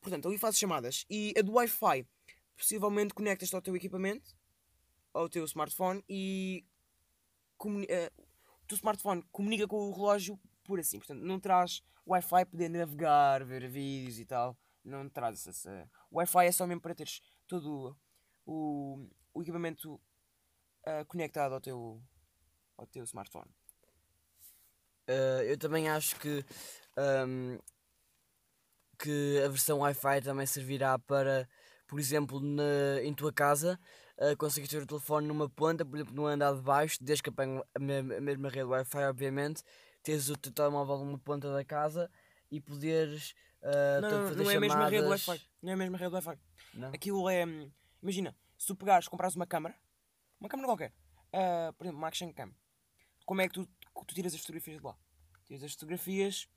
Portanto, 0.01 0.27
ali 0.27 0.38
fazes 0.38 0.60
chamadas 0.60 1.05
e 1.10 1.33
a 1.38 1.41
do 1.41 1.53
Wi-Fi 1.53 2.07
possivelmente 2.55 3.13
conectas-te 3.13 3.55
ao 3.55 3.62
teu 3.62 3.75
equipamento, 3.75 4.36
ao 5.13 5.29
teu 5.29 5.45
smartphone 5.45 6.03
e 6.10 6.65
eh, 7.89 8.12
o 8.63 8.67
teu 8.67 8.75
smartphone 8.75 9.23
comunica 9.31 9.67
com 9.67 9.77
o 9.77 9.91
relógio 9.91 10.39
por 10.63 10.79
assim. 10.79 10.97
Portanto, 10.97 11.21
não 11.21 11.39
traz 11.39 11.81
Wi-Fi 12.05 12.45
poder 12.45 12.69
navegar, 12.69 13.43
ver 13.43 13.67
vídeos 13.69 14.19
e 14.19 14.25
tal. 14.25 14.57
Não 14.83 15.10
traz 15.10 15.45
essa. 15.47 15.89
Wi-Fi 16.12 16.45
é 16.45 16.51
só 16.51 16.65
mesmo 16.65 16.81
para 16.81 16.95
teres 16.95 17.21
todo 17.47 17.97
o, 18.45 19.07
o 19.33 19.41
equipamento 19.41 19.99
ah, 20.86 21.05
conectado 21.05 21.53
ao 21.53 21.62
teu, 21.62 22.01
ao 22.77 22.88
teu 22.88 23.03
smartphone. 23.03 23.51
Uh, 25.07 25.41
eu 25.43 25.57
também 25.57 25.87
acho 25.89 26.15
que, 26.17 26.43
ahm, 26.97 27.57
que 28.99 29.41
a 29.45 29.47
versão 29.47 29.79
Wi-Fi 29.79 30.21
também 30.21 30.45
servirá 30.45 30.97
para, 30.99 31.47
por 31.87 31.99
exemplo, 31.99 32.39
na, 32.41 33.01
em 33.03 33.13
tua 33.13 33.31
casa, 33.31 33.79
uh, 34.17 34.35
conseguires 34.37 34.69
ter 34.71 34.81
o 34.81 34.87
telefone 34.87 35.27
numa 35.27 35.49
ponta, 35.49 35.85
por 35.85 35.95
exemplo, 35.97 36.13
no 36.15 36.25
andar 36.25 36.53
de 36.55 36.61
baixo, 36.61 36.97
desde 37.01 37.23
que 37.23 37.29
apanhe 37.29 37.61
a, 37.75 37.79
me- 37.79 38.15
a 38.15 38.21
mesma 38.21 38.49
rede 38.49 38.65
Wi-Fi, 38.65 39.03
obviamente, 39.05 39.61
teres 40.03 40.29
o 40.29 40.35
teu 40.37 40.51
telemóvel 40.51 40.97
numa 40.99 41.19
ponta 41.19 41.51
da 41.53 41.63
casa 41.63 42.09
e 42.49 42.59
poderes 42.59 43.31
uh, 43.61 44.01
não, 44.01 44.09
não, 44.09 44.27
fazer 44.29 44.43
não 44.43 44.51
é 44.51 44.55
a 44.55 44.59
mesma 44.59 44.89
rede 44.89 45.07
Wi-Fi. 45.07 45.41
Não 45.61 45.69
é 45.69 45.73
a 45.73 45.77
mesma 45.77 45.97
rede 45.97 46.13
Wi-Fi. 46.13 46.39
Aquilo 46.93 47.29
é. 47.29 47.45
hum, 47.45 47.71
Imagina, 48.01 48.35
se 48.57 48.67
tu 48.67 48.75
pegares, 48.75 49.07
comprares 49.07 49.35
uma 49.35 49.45
câmara, 49.47 49.75
uma 50.39 50.47
câmara 50.47 50.67
qualquer, 50.67 50.93
ah, 51.33 51.73
por 51.77 51.83
exemplo, 51.85 51.97
uma 51.97 52.07
action 52.07 52.31
cam, 52.31 52.51
como 53.25 53.41
é 53.41 53.47
que 53.47 53.55
tu, 53.55 53.67
tu 54.05 54.13
tiras 54.15 54.33
as 54.33 54.39
fotografias 54.41 54.77
de 54.77 54.83
lá? 54.86 54.95
Tiras 55.45 55.63
as 55.63 55.73
fotografias 55.73 56.47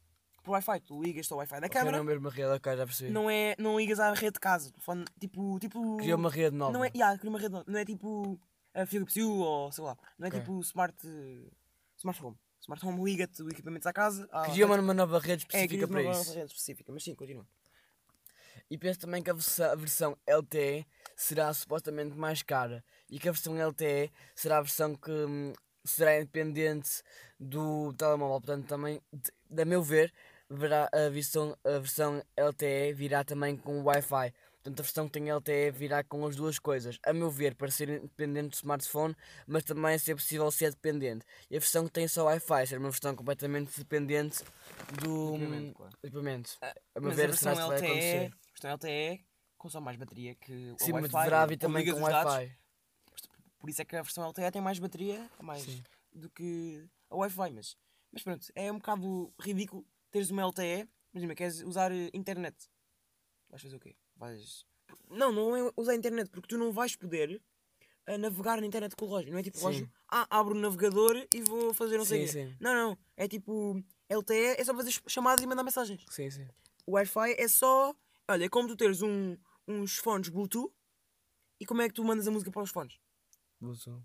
por 0.42 0.52
Wi-Fi, 0.52 0.80
tu 0.80 1.02
ligas 1.02 1.30
ao 1.30 1.38
Wi-Fi 1.38 1.60
da 1.60 1.66
Ok, 1.66 1.74
câmara, 1.74 1.92
não 1.98 1.98
é 1.98 2.00
a 2.00 2.04
mesma 2.14 2.30
rede, 2.30 2.48
ok, 2.48 2.76
já 2.76 2.86
percebi. 2.86 3.12
não, 3.12 3.30
é, 3.30 3.54
não 3.58 3.78
ligas 3.78 4.00
à 4.00 4.12
rede 4.12 4.32
de 4.32 4.40
casa, 4.40 4.70
telefone, 4.70 5.04
tipo. 5.20 5.58
tipo 5.58 5.98
Cria 5.98 6.16
uma 6.16 6.30
rede 6.30 6.56
nova. 6.56 6.72
Não 6.72 6.84
é, 6.84 6.90
yeah, 6.94 7.16
cria 7.18 7.30
uma 7.30 7.38
rede 7.38 7.52
nova, 7.52 7.64
não 7.68 7.78
é 7.78 7.84
tipo 7.84 8.40
a 8.74 8.86
Philips 8.86 9.16
Hue 9.16 9.24
ou 9.24 9.70
sei 9.72 9.84
lá, 9.84 9.96
não 10.18 10.26
é 10.26 10.30
Ok. 10.30 10.40
tipo 10.40 10.60
smart, 10.60 10.96
eh, 11.06 11.50
smart 11.98 12.22
Home. 12.24 12.36
Smart 12.60 12.84
Home 12.86 13.02
liga-te 13.04 13.42
o 13.42 13.48
equipamento 13.50 13.88
à 13.88 13.92
casa. 13.92 14.28
à 14.30 14.42
Cria 14.50 14.66
uma, 14.66 14.78
uma 14.78 14.94
nova 14.94 15.18
rede 15.18 15.42
é, 15.52 15.60
específica 15.64 15.86
uma 15.86 15.92
para 15.92 16.02
nova 16.02 16.20
isso. 16.20 16.34
rede 16.34 16.46
específica, 16.52 16.92
mas 16.92 17.02
sim, 17.02 17.14
continua. 17.14 17.46
E 18.70 18.78
penso 18.78 19.00
também 19.00 19.22
que 19.22 19.30
a 19.30 19.34
a 19.34 19.74
versão 19.74 20.16
LTE 20.26 20.86
será 21.16 21.52
supostamente 21.52 22.16
mais 22.16 22.42
cara 22.42 22.84
e 23.08 23.18
que 23.18 23.28
a 23.28 23.32
versão 23.32 23.56
LTE 23.58 24.12
será 24.34 24.58
a 24.58 24.62
versão 24.62 24.94
que 24.94 25.10
hum, 25.10 25.52
será 25.84 26.16
independente 26.18 27.02
do 27.38 27.92
telemóvel. 27.94 28.40
Portanto, 28.40 28.66
também, 28.66 29.00
de- 29.12 29.62
a 29.62 29.64
meu 29.64 29.82
ver, 29.82 30.12
verá 30.48 30.88
a, 30.92 31.08
versão, 31.08 31.56
a 31.64 31.78
versão 31.78 32.22
LTE 32.36 32.92
virá 32.92 33.24
também 33.24 33.56
com 33.56 33.82
Wi-Fi. 33.82 34.32
Portanto, 34.62 34.80
a 34.80 34.82
versão 34.82 35.06
que 35.06 35.12
tem 35.12 35.30
LTE 35.30 35.70
virá 35.70 36.04
com 36.04 36.26
as 36.26 36.36
duas 36.36 36.58
coisas. 36.58 36.98
A 37.06 37.14
meu 37.14 37.30
ver, 37.30 37.54
para 37.54 37.70
ser 37.70 37.88
independente 37.88 38.50
do 38.50 38.54
smartphone, 38.54 39.16
mas 39.46 39.64
também 39.64 39.94
é 39.94 40.14
possível 40.14 40.50
ser 40.50 40.70
dependente. 40.72 41.24
E 41.50 41.56
a 41.56 41.60
versão 41.60 41.86
que 41.86 41.92
tem 41.92 42.06
só 42.06 42.24
Wi-Fi 42.26 42.66
será 42.66 42.78
uma 42.80 42.90
versão 42.90 43.16
completamente 43.16 43.72
dependente 43.78 44.40
do 45.02 45.34
Equipamento, 45.36 45.74
claro. 45.74 45.92
equipamento. 46.02 46.50
A 46.60 47.00
meu 47.00 47.08
Mas 47.10 47.12
a 47.12 47.14
ver, 47.22 47.34
será 47.36 47.52
que 47.52 47.56
vai 47.56 47.66
acontecer. 47.78 48.16
LTE, 48.16 48.26
a 48.26 48.52
versão 48.52 48.70
LTE 48.72 49.24
consome 49.56 49.84
mais 49.86 49.96
bateria 49.96 50.34
que 50.34 50.52
o 50.52 50.76
Sim, 50.78 50.92
mas 50.92 51.02
Wi-Fi. 51.04 51.18
deverá 51.18 51.46
vir 51.46 51.56
também 51.56 51.90
com 51.90 52.00
Wi-Fi. 52.02 52.56
Por 53.60 53.68
isso 53.68 53.82
é 53.82 53.84
que 53.84 53.94
a 53.94 54.02
versão 54.02 54.26
LTE 54.26 54.50
tem 54.50 54.62
mais 54.62 54.78
bateria 54.78 55.30
mais 55.40 55.62
Sim. 55.62 55.82
do 56.12 56.30
que 56.30 56.88
a 57.10 57.16
Wi-Fi. 57.16 57.52
Mas, 57.52 57.76
mas 58.10 58.22
pronto, 58.22 58.46
é 58.54 58.72
um 58.72 58.78
bocado 58.78 59.32
ridículo 59.38 59.86
teres 60.10 60.30
uma 60.30 60.42
LTE. 60.42 60.88
Imagina, 61.12 61.34
queres 61.34 61.60
usar 61.62 61.92
eh, 61.92 62.10
internet. 62.14 62.56
Vais 63.50 63.62
fazer 63.62 63.76
o 63.76 63.80
quê? 63.80 63.94
Vais. 64.16 64.64
Não, 65.08 65.30
não 65.30 65.56
é 65.56 65.72
usar 65.76 65.94
internet, 65.94 66.30
porque 66.30 66.48
tu 66.48 66.56
não 66.56 66.72
vais 66.72 66.96
poder 66.96 67.42
eh, 68.06 68.16
navegar 68.16 68.60
na 68.60 68.66
internet 68.66 68.96
com 68.96 69.04
o 69.04 69.08
relógio. 69.08 69.32
Não 69.32 69.38
é 69.38 69.42
tipo 69.42 69.58
Sim. 69.58 69.64
relógio, 69.64 69.92
ah, 70.08 70.26
abro 70.30 70.54
o 70.54 70.58
navegador 70.58 71.26
e 71.32 71.42
vou 71.42 71.74
fazer 71.74 71.98
não 71.98 72.04
sei 72.04 72.24
o 72.24 72.26
Sim, 72.28 72.32
quê. 72.32 72.46
sim. 72.46 72.56
Não, 72.60 72.74
não. 72.74 72.98
É 73.16 73.28
tipo. 73.28 73.82
LTE 74.08 74.56
é 74.58 74.64
só 74.64 74.74
fazer 74.74 74.90
chamadas 75.06 75.44
e 75.44 75.46
mandar 75.46 75.62
mensagens. 75.62 76.04
Sim, 76.08 76.30
sim. 76.30 76.48
O 76.86 76.92
Wi-Fi 76.92 77.34
é 77.38 77.46
só. 77.46 77.94
Olha, 78.28 78.44
é 78.44 78.48
como 78.48 78.68
tu 78.68 78.76
teres 78.76 79.02
um, 79.02 79.36
uns 79.68 79.96
fones 79.98 80.28
Bluetooth 80.28 80.72
e 81.60 81.66
como 81.66 81.82
é 81.82 81.88
que 81.88 81.94
tu 81.94 82.02
mandas 82.04 82.26
a 82.26 82.30
música 82.30 82.50
para 82.50 82.62
os 82.62 82.70
fones? 82.70 82.98
Bluetooth. 83.60 84.02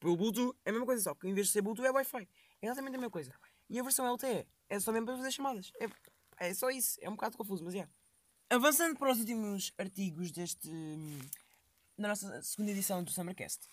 Bluetooth 0.00 0.56
é 0.64 0.70
a 0.70 0.72
mesma 0.72 0.86
coisa, 0.86 1.02
só 1.02 1.14
que 1.14 1.28
em 1.28 1.34
vez 1.34 1.48
de 1.48 1.52
ser 1.52 1.62
Bluetooth 1.62 1.86
é 1.86 1.90
Wi-Fi. 1.90 2.28
É 2.62 2.66
exatamente 2.66 2.94
a 2.94 2.98
mesma 2.98 3.10
coisa. 3.10 3.32
E 3.68 3.78
a 3.78 3.82
versão 3.82 4.06
LTE 4.06 4.46
é 4.68 4.80
só 4.80 4.92
mesmo 4.92 5.06
para 5.06 5.16
fazer 5.16 5.30
chamadas. 5.30 5.72
É, 5.80 6.48
é 6.48 6.54
só 6.54 6.70
isso. 6.70 6.98
É 7.00 7.08
um 7.08 7.12
bocado 7.14 7.36
confuso, 7.36 7.64
mas 7.64 7.74
é. 7.74 7.88
Avançando 8.50 8.98
para 8.98 9.10
os 9.10 9.18
últimos 9.18 9.72
artigos 9.78 10.30
deste. 10.30 10.68
hum, 10.70 11.18
da 11.98 12.08
nossa 12.08 12.42
segunda 12.42 12.70
edição 12.72 13.02
do 13.02 13.10
Summercast. 13.10 13.68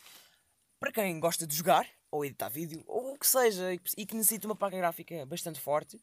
Para 0.80 0.91
quem 0.91 1.20
gosta 1.20 1.46
de 1.46 1.56
jogar, 1.56 1.88
ou 2.10 2.26
editar 2.26 2.50
vídeo, 2.50 2.84
ou 2.88 3.13
o 3.13 3.17
que 3.17 3.28
seja, 3.28 3.74
e 3.74 4.06
que- 4.06 4.15
necessita 4.15 4.48
uma 4.48 4.56
placa 4.56 4.78
gráfica 4.78 5.26
bastante 5.26 5.60
forte, 5.60 6.00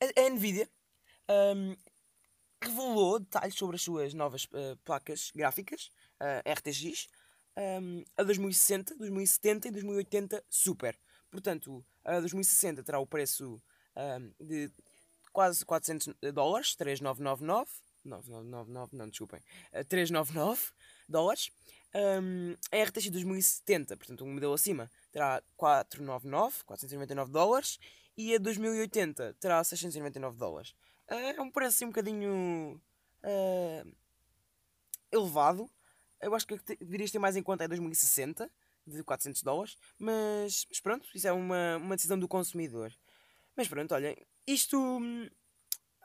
a, 0.00 0.30
Nvidia 0.30 0.68
hum, 1.56 1.76
revelou 2.62 3.18
detalhes 3.20 3.54
sobre 3.54 3.76
as 3.76 3.82
suas 3.82 4.14
novas 4.14 4.48
eh, 4.52 4.76
placas 4.84 5.30
gráficas, 5.34 5.90
eh, 6.20 6.42
RTX, 6.44 7.08
hum, 7.56 8.04
a 8.16 8.22
2060, 8.22 8.94
2070 8.96 9.68
e 9.68 9.70
2080 9.70 10.44
Super. 10.48 10.98
Portanto, 11.30 11.84
a 12.04 12.20
2060 12.20 12.82
terá 12.82 12.98
o 12.98 13.06
preço 13.06 13.60
hum, 13.96 14.32
de 14.40 14.70
quase 15.32 15.64
400 15.64 16.14
dólares, 16.34 16.74
3,999. 16.74 17.70
999, 18.04 18.96
não, 18.96 19.08
desculpem. 19.08 19.40
eh, 19.72 19.84
399 19.84 20.60
dólares. 21.08 21.50
Hum, 21.94 22.56
a 22.72 22.76
RTX 22.82 23.10
2070, 23.10 23.96
portanto, 23.96 24.24
um 24.24 24.32
modelo 24.34 24.54
acima, 24.54 24.90
terá 25.12 25.40
499, 25.56 26.64
499 26.64 27.30
dólares. 27.32 27.78
E 28.16 28.34
a 28.34 28.38
2080 28.38 29.34
terá 29.40 29.62
699 29.64 30.36
dólares. 30.36 30.74
Eh, 31.08 31.36
É 31.36 31.40
um 31.40 31.50
preço 31.50 31.76
assim 31.76 31.84
um 31.86 31.88
bocadinho 31.88 32.80
eh, 33.22 33.84
elevado. 35.10 35.70
Eu 36.22 36.34
acho 36.34 36.46
que 36.46 36.58
deverias 36.80 37.10
ter 37.10 37.18
mais 37.18 37.36
em 37.36 37.42
conta 37.42 37.64
é 37.64 37.68
2060, 37.68 38.50
de 38.86 39.02
400 39.02 39.42
dólares. 39.42 39.76
Mas, 39.98 40.66
mas 40.68 40.80
pronto, 40.80 41.08
isso 41.14 41.26
é 41.26 41.32
uma, 41.32 41.76
uma 41.76 41.96
decisão 41.96 42.18
do 42.18 42.28
consumidor. 42.28 42.92
Mas 43.56 43.68
pronto, 43.68 43.92
olhem, 43.94 44.16
isto 44.46 44.78
hum, 44.78 45.28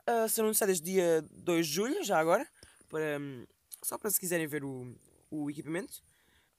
ah, 0.06 0.28
serão 0.28 0.46
anunciadas 0.46 0.80
dia 0.80 1.22
2 1.30 1.66
de 1.66 1.72
julho, 1.72 2.04
já 2.04 2.18
agora. 2.18 2.48
Para, 2.88 3.18
hum, 3.20 3.46
só 3.82 3.98
para 3.98 4.10
se 4.10 4.18
quiserem 4.18 4.46
ver 4.46 4.64
o, 4.64 4.94
o 5.30 5.50
equipamento. 5.50 6.02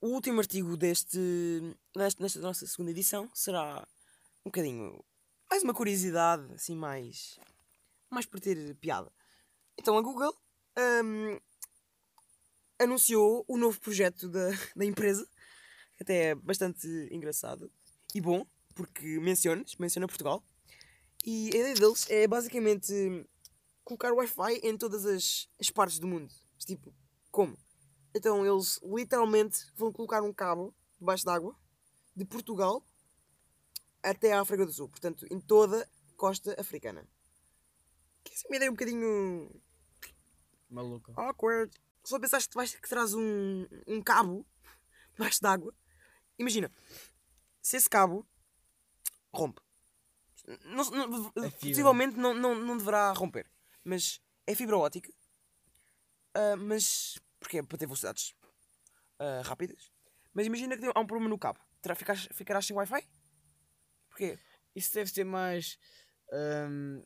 O 0.00 0.08
último 0.08 0.40
artigo 0.40 0.76
deste, 0.76 1.18
deste, 1.94 2.22
nesta 2.22 2.40
nossa 2.40 2.66
segunda 2.66 2.90
edição 2.90 3.30
será 3.34 3.86
um 4.44 4.50
bocadinho 4.50 5.04
mais 5.50 5.64
uma 5.64 5.74
curiosidade, 5.74 6.50
assim, 6.54 6.76
mais, 6.76 7.38
mais 8.08 8.24
para 8.24 8.40
ter 8.40 8.74
piada. 8.76 9.12
Então 9.76 9.98
a 9.98 10.00
Google 10.00 10.32
hum, 11.04 11.38
anunciou 12.80 13.44
o 13.46 13.56
novo 13.56 13.78
projeto 13.80 14.28
da, 14.28 14.48
da 14.74 14.84
empresa, 14.84 15.24
que 15.96 16.02
até 16.02 16.30
é 16.30 16.34
bastante 16.34 16.86
engraçado 17.12 17.70
e 18.14 18.20
bom, 18.20 18.44
porque 18.74 19.20
menciona, 19.20 19.64
menciona 19.78 20.06
Portugal. 20.06 20.42
E 21.24 21.50
a 21.54 21.58
ideia 21.58 21.74
deles 21.74 22.08
é 22.08 22.26
basicamente 22.26 22.92
colocar 23.84 24.12
Wi-Fi 24.12 24.60
em 24.62 24.76
todas 24.76 25.04
as, 25.04 25.48
as 25.60 25.70
partes 25.70 25.98
do 25.98 26.06
mundo. 26.06 26.32
Mas, 26.54 26.64
Tipo, 26.64 26.94
como? 27.30 27.56
Então 28.14 28.44
eles 28.44 28.80
literalmente 28.82 29.66
vão 29.76 29.92
colocar 29.92 30.22
um 30.22 30.32
cabo 30.32 30.74
debaixo 30.98 31.24
d'água 31.24 31.54
de 32.16 32.24
Portugal 32.24 32.84
até 34.02 34.32
à 34.32 34.40
África 34.40 34.64
do 34.64 34.72
Sul. 34.72 34.88
Portanto, 34.88 35.26
em 35.30 35.38
toda 35.38 35.82
a 35.82 36.16
costa 36.16 36.58
africana. 36.58 37.06
Que 38.24 38.32
é 38.32 38.48
uma 38.48 38.56
ideia 38.56 38.70
um 38.70 38.74
bocadinho 38.74 39.62
Maluca. 40.68 41.12
awkward. 41.16 41.72
Só 42.10 42.18
pensaste 42.18 42.48
que, 42.48 42.56
vais, 42.56 42.74
que 42.74 42.88
traz 42.88 43.14
um, 43.14 43.68
um 43.86 44.02
cabo 44.02 44.44
debaixo 45.12 45.40
d'água. 45.40 45.72
Imagina, 46.36 46.68
se 47.62 47.76
esse 47.76 47.88
cabo 47.88 48.26
rompe. 49.32 49.60
Não, 50.64 50.84
não- 50.90 51.32
fibra. 51.32 51.50
possivelmente 51.60 52.16
não, 52.16 52.34
não, 52.34 52.54
não 52.56 52.76
deverá 52.76 53.12
romper. 53.12 53.48
Mas 53.84 54.20
é 54.44 54.56
fibra 54.56 54.76
ótica. 54.76 55.12
Ah, 56.34 56.56
mas 56.56 57.16
porque 57.38 57.62
para 57.62 57.78
ter 57.78 57.86
velocidades 57.86 58.34
ah, 59.20 59.42
rápidas. 59.44 59.92
Mas 60.34 60.46
imagina 60.46 60.76
que 60.76 60.84
há 60.86 60.98
um 60.98 61.06
problema 61.06 61.28
no 61.28 61.38
cabo. 61.38 61.60
Terá, 61.80 61.94
ficarás, 61.94 62.28
ficarás 62.32 62.66
sem 62.66 62.74
Wi-Fi? 62.76 63.08
Porquê? 64.08 64.36
Isso 64.74 64.92
deve 64.94 65.10
ser 65.10 65.24
mais. 65.24 65.78
hum, 66.32 67.04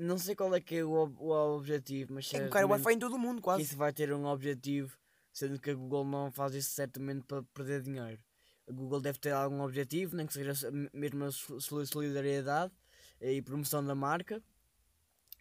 não 0.00 0.18
sei 0.18 0.34
qual 0.34 0.54
é 0.54 0.60
que 0.60 0.76
é 0.76 0.84
o, 0.84 0.90
o 0.90 1.56
objetivo, 1.56 2.14
mas 2.14 2.32
É 2.32 2.38
colocar 2.38 2.64
o 2.64 2.70
Wi-Fi 2.70 2.92
em 2.94 2.98
todo 2.98 3.14
o 3.14 3.18
mundo, 3.18 3.36
que 3.36 3.42
quase. 3.42 3.62
isso 3.62 3.76
vai 3.76 3.92
ter 3.92 4.12
um 4.12 4.24
objetivo, 4.26 4.96
sendo 5.32 5.58
que 5.60 5.70
a 5.70 5.74
Google 5.74 6.04
não 6.04 6.30
faz 6.32 6.54
isso 6.54 6.70
certamente 6.70 7.24
para 7.26 7.42
perder 7.54 7.82
dinheiro. 7.82 8.20
A 8.68 8.72
Google 8.72 9.00
deve 9.00 9.18
ter 9.18 9.32
algum 9.32 9.60
objetivo, 9.62 10.16
nem 10.16 10.26
que 10.26 10.32
seja 10.32 10.52
mesmo 10.92 11.24
a 11.24 11.32
sol- 11.32 11.60
sol- 11.60 11.86
solidariedade 11.86 12.72
e 13.20 13.42
promoção 13.42 13.84
da 13.84 13.94
marca. 13.94 14.42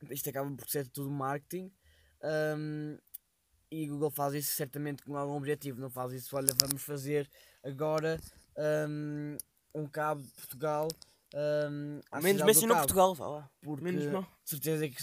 Isto 0.09 0.29
acaba 0.29 0.49
por 0.55 0.67
ser 0.69 0.87
tudo 0.87 1.09
marketing. 1.11 1.71
hum, 2.57 2.97
e 3.71 3.87
Google 3.87 4.09
faz 4.09 4.33
isso 4.33 4.51
certamente 4.55 5.03
com 5.03 5.15
algum 5.15 5.35
objetivo, 5.37 5.79
não 5.79 5.89
faz 5.91 6.11
isso, 6.11 6.35
olha, 6.35 6.53
vamos 6.59 6.81
fazer 6.81 7.29
agora 7.63 8.19
hum, 8.89 9.37
um 9.75 9.87
cabo 9.87 10.21
de 10.23 10.31
Portugal. 10.31 10.87
À 12.11 12.21
Menos 12.21 12.43
mencionou 12.43 12.77
Portugal, 12.77 13.13
vá 13.13 13.27
lá. 13.27 13.51
porque 13.61 13.83
Menos 13.83 14.05
mal. 14.07 14.23
de 14.43 14.49
certeza 14.49 14.89
que 14.89 14.95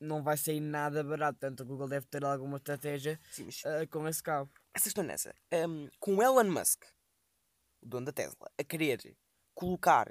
não 0.00 0.22
vai 0.22 0.36
sair 0.36 0.60
nada 0.60 1.02
barato, 1.02 1.38
portanto 1.38 1.62
a 1.62 1.66
Google 1.66 1.88
deve 1.88 2.06
ter 2.06 2.24
alguma 2.24 2.56
estratégia 2.56 3.20
Sim, 3.30 3.44
mas 3.44 3.62
ah, 3.64 3.86
com 3.86 4.06
esse 4.08 4.22
cabo. 4.22 4.50
essa 4.74 4.88
estou 4.88 5.04
nessa. 5.04 5.34
Um, 5.52 5.88
com 5.98 6.16
o 6.16 6.22
Elon 6.22 6.50
Musk, 6.50 6.84
o 7.82 7.86
dono 7.86 8.06
da 8.06 8.12
Tesla, 8.12 8.50
a 8.58 8.64
querer 8.64 9.16
colocar, 9.54 10.10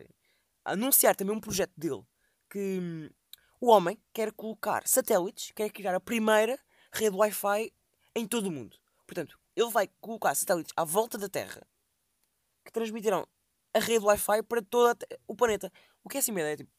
a 0.66 0.74
anunciar 0.74 1.16
também 1.16 1.36
um 1.36 1.40
projeto 1.40 1.74
dele 1.78 2.04
que 2.50 2.80
hum, 2.80 3.10
o 3.62 3.70
homem 3.70 4.02
quer 4.14 4.32
colocar 4.32 4.88
satélites, 4.88 5.52
quer 5.52 5.70
criar 5.70 5.96
a 5.96 6.00
primeira 6.00 6.60
rede 6.92 7.16
Wi-Fi 7.16 7.72
em 8.16 8.28
todo 8.28 8.48
o 8.48 8.52
mundo. 8.52 8.78
Portanto, 9.06 9.40
ele 9.56 9.70
vai 9.70 9.88
colocar 10.00 10.34
satélites 10.36 10.74
à 10.76 10.84
volta 10.84 11.18
da 11.18 11.30
Terra 11.30 11.66
que 12.64 12.72
transmitirão 12.72 13.28
a 13.74 13.80
rede 13.80 14.06
Wi-Fi 14.06 14.44
para 14.44 14.62
todo 14.62 14.98
o 15.28 15.36
planeta. 15.36 15.72
O 16.04 16.10
que 16.10 16.18
é 16.18 16.20
assim 16.20 16.32
uma 16.32 16.40
ideia? 16.42 16.58
Tipo, 16.58 16.72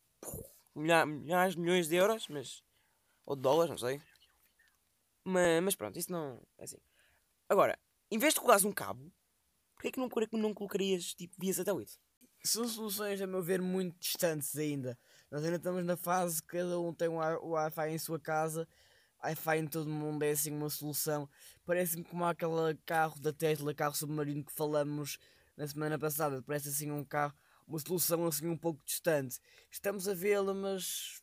milha- 0.75 1.07
milhares, 1.07 1.57
milhões 1.57 1.89
de 1.89 1.97
euros, 1.97 2.27
mas. 2.29 2.63
ou 3.25 3.37
de 3.37 3.43
dólares, 3.43 3.71
não 3.71 3.79
sei. 3.79 4.01
Mas, 5.25 5.63
mas 5.63 5.75
pronto, 5.75 5.99
isso 5.99 6.11
não. 6.11 6.41
É 6.59 6.65
assim. 6.65 6.79
Agora, 7.49 7.79
em 8.11 8.19
vez 8.19 8.35
de 8.35 8.41
colocares 8.41 8.65
um 8.65 8.73
cabo, 8.73 9.13
porquê 9.75 9.89
é 9.89 9.93
que 9.93 10.01
não, 10.01 10.09
não 10.41 10.55
colocarias 10.55 11.15
tipo 11.15 11.35
via 11.39 11.53
satélite? 11.53 11.99
São 12.43 12.67
soluções, 12.67 13.21
a 13.21 13.27
meu 13.27 13.43
ver, 13.43 13.61
muito 13.61 13.99
distantes 13.99 14.57
ainda. 14.57 14.99
Nós 15.31 15.45
ainda 15.45 15.57
estamos 15.57 15.85
na 15.85 15.97
fase 15.97 16.41
que 16.41 16.49
cada 16.49 16.81
um 16.81 16.93
tem 16.93 17.09
um 17.09 17.19
o 17.19 17.51
Wi-Fi 17.51 17.91
em 17.91 17.99
sua 17.99 18.19
casa, 18.19 18.67
Wi-Fi 19.23 19.59
em 19.59 19.67
todo 19.67 19.87
o 19.87 19.91
mundo 19.91 20.23
é 20.23 20.31
assim 20.31 20.51
uma 20.51 20.71
solução. 20.71 21.29
Parece-me 21.67 22.03
como 22.03 22.25
aquele 22.25 22.75
carro 22.87 23.21
da 23.21 23.33
Tesla, 23.33 23.75
carro 23.75 23.95
submarino 23.95 24.43
que 24.43 24.53
falamos 24.53 25.19
na 25.61 25.69
semana 25.69 25.99
passada. 25.99 26.43
Parece 26.43 26.71
assim 26.71 26.91
um 26.91 27.05
carro, 27.05 27.35
uma 27.69 27.79
solução 27.79 28.27
assim 28.27 28.49
um 28.49 28.57
pouco 28.57 28.83
distante. 28.85 29.39
Estamos 29.71 30.09
a 30.09 30.15
vê-la, 30.15 30.55
mas 30.55 31.23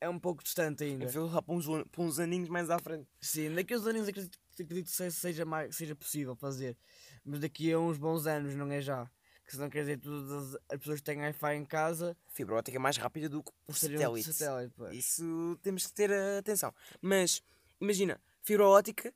é 0.00 0.08
um 0.08 0.18
pouco 0.20 0.42
distante 0.42 0.84
ainda. 0.84 1.06
Vou 1.08 1.28
lá 1.28 1.42
para 1.42 1.54
uns, 1.54 1.66
para 1.66 2.02
uns 2.02 2.18
aninhos 2.20 2.48
mais 2.48 2.70
à 2.70 2.78
frente. 2.78 3.08
Sim, 3.20 3.52
daqui 3.54 3.74
a 3.74 3.76
uns 3.78 3.86
anos 3.86 4.08
acredito, 4.08 4.38
acredito 4.52 4.86
que 4.86 4.92
se- 4.92 5.10
seja, 5.10 5.44
mais, 5.44 5.74
seja 5.74 5.96
possível 5.96 6.36
fazer. 6.36 6.76
Mas 7.24 7.40
daqui 7.40 7.72
a 7.72 7.78
uns 7.78 7.98
bons 7.98 8.26
anos, 8.26 8.54
não 8.54 8.70
é 8.70 8.80
já. 8.80 9.10
Que 9.44 9.50
senão 9.50 9.68
quer 9.68 9.80
dizer 9.80 9.98
todas 9.98 10.54
as 10.70 10.78
pessoas 10.78 11.00
que 11.00 11.04
têm 11.04 11.18
Wi-Fi 11.18 11.56
em 11.56 11.64
casa 11.64 12.16
Fibra 12.28 12.54
ótica 12.54 12.76
é 12.76 12.78
mais 12.78 12.96
rápida 12.96 13.28
do 13.28 13.42
que 13.42 13.50
de 13.68 13.74
satélite. 13.76 14.32
satélite. 14.32 14.96
Isso 14.96 15.58
temos 15.60 15.84
que 15.88 15.92
ter 15.92 16.10
eh, 16.10 16.38
atenção. 16.38 16.72
Mas, 17.00 17.42
imagina, 17.80 18.20
fibra 18.44 18.64
ótica, 18.68 19.12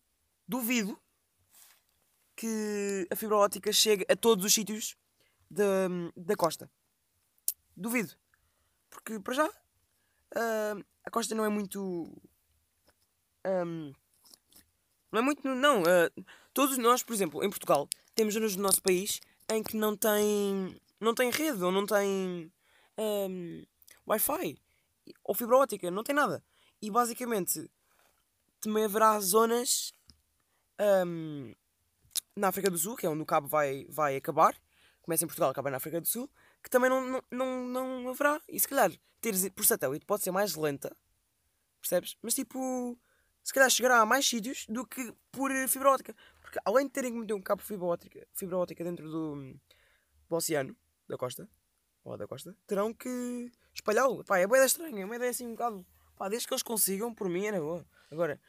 duvido 0.46 1.00
que 2.36 3.08
a 3.10 3.16
fibra 3.16 3.36
ótica 3.36 3.72
chegue 3.72 4.04
a 4.08 4.14
todos 4.14 4.44
os 4.44 4.52
sítios 4.52 4.96
da, 5.50 5.88
da 6.16 6.36
costa. 6.36 6.70
Duvido. 7.76 8.14
Porque, 8.90 9.18
para 9.18 9.34
já, 9.34 9.50
ah, 10.34 10.76
a 11.04 11.10
costa 11.10 11.34
não 11.34 11.44
é 11.44 11.48
muito. 11.48 12.12
ahm, 13.44 13.92
não 15.10 15.20
é 15.20 15.22
muito. 15.22 15.46
Não. 15.48 15.82
ah, 15.82 16.10
todos 16.52 16.78
nós, 16.78 17.02
por 17.02 17.14
exemplo, 17.14 17.42
em 17.44 17.50
Portugal, 17.50 17.88
temos 18.14 18.34
zonas 18.34 18.54
do 18.54 18.62
nosso 18.62 18.82
país 18.82 19.20
em 19.48 19.62
que 19.62 19.76
não 19.76 19.96
tem. 19.96 20.80
não 21.00 21.14
tem 21.14 21.30
rede 21.30 21.62
ou 21.62 21.72
não 21.72 21.86
tem. 21.86 22.52
ahm, 22.98 23.64
Wi-Fi 24.06 24.56
ou 25.24 25.34
fibra 25.34 25.56
ótica, 25.56 25.90
não 25.90 26.04
tem 26.04 26.14
nada. 26.14 26.44
E 26.80 26.90
basicamente 26.90 27.70
também 28.60 28.84
haverá 28.84 29.18
zonas 29.20 29.92
ahm, 30.78 31.52
na 32.36 32.48
África 32.48 32.70
do 32.70 32.78
Sul, 32.78 32.96
que 32.96 33.06
é 33.06 33.08
onde 33.08 33.22
o 33.22 33.26
cabo 33.26 33.46
vai, 33.48 33.86
vai 33.88 34.16
acabar. 34.16 34.54
Começa 35.02 35.24
em 35.24 35.26
Portugal, 35.26 35.50
acaba 35.50 35.70
na 35.70 35.76
África 35.76 36.00
do 36.00 36.06
Sul, 36.06 36.28
que 36.62 36.68
também 36.68 36.90
não, 36.90 37.22
não, 37.30 37.64
não, 37.64 38.00
não 38.00 38.10
haverá. 38.10 38.40
E 38.48 38.58
se 38.58 38.68
calhar 38.68 38.92
teres 39.20 39.48
por 39.50 39.64
satélite 39.64 40.04
pode 40.04 40.22
ser 40.22 40.30
mais 40.30 40.54
lenta, 40.56 40.96
percebes? 41.80 42.16
Mas 42.22 42.34
tipo, 42.34 42.98
se 43.42 43.54
calhar 43.54 43.70
chegará 43.70 44.00
a 44.00 44.06
mais 44.06 44.26
sítios 44.26 44.66
do 44.68 44.84
que 44.84 45.14
por 45.30 45.50
fibra 45.68 45.90
ótica. 45.90 46.14
Porque 46.40 46.58
além 46.64 46.86
de 46.86 46.92
terem 46.92 47.12
que 47.12 47.18
meter 47.18 47.34
um 47.34 47.40
cabo 47.40 47.62
fibra 47.62 47.86
ótica, 47.86 48.26
fibra 48.32 48.66
dentro 48.66 49.08
do, 49.08 49.54
do 50.28 50.36
oceano, 50.36 50.76
da 51.08 51.16
costa, 51.16 51.48
ou 52.04 52.16
da 52.16 52.26
costa, 52.26 52.56
terão 52.66 52.92
que 52.92 53.50
espalhá-lo. 53.72 54.24
Pá, 54.24 54.38
é 54.38 54.46
boa 54.46 54.58
ideia 54.58 54.66
estranha, 54.66 55.02
é 55.02 55.04
uma 55.04 55.16
ideia 55.16 55.30
assim 55.30 55.46
um 55.46 55.52
bocado. 55.52 55.86
Pá, 56.16 56.28
desde 56.28 56.48
que 56.48 56.54
eles 56.54 56.62
consigam, 56.62 57.14
por 57.14 57.28
mim 57.28 57.46
era 57.46 57.60
boa. 57.60 57.86
Agora, 58.10 58.40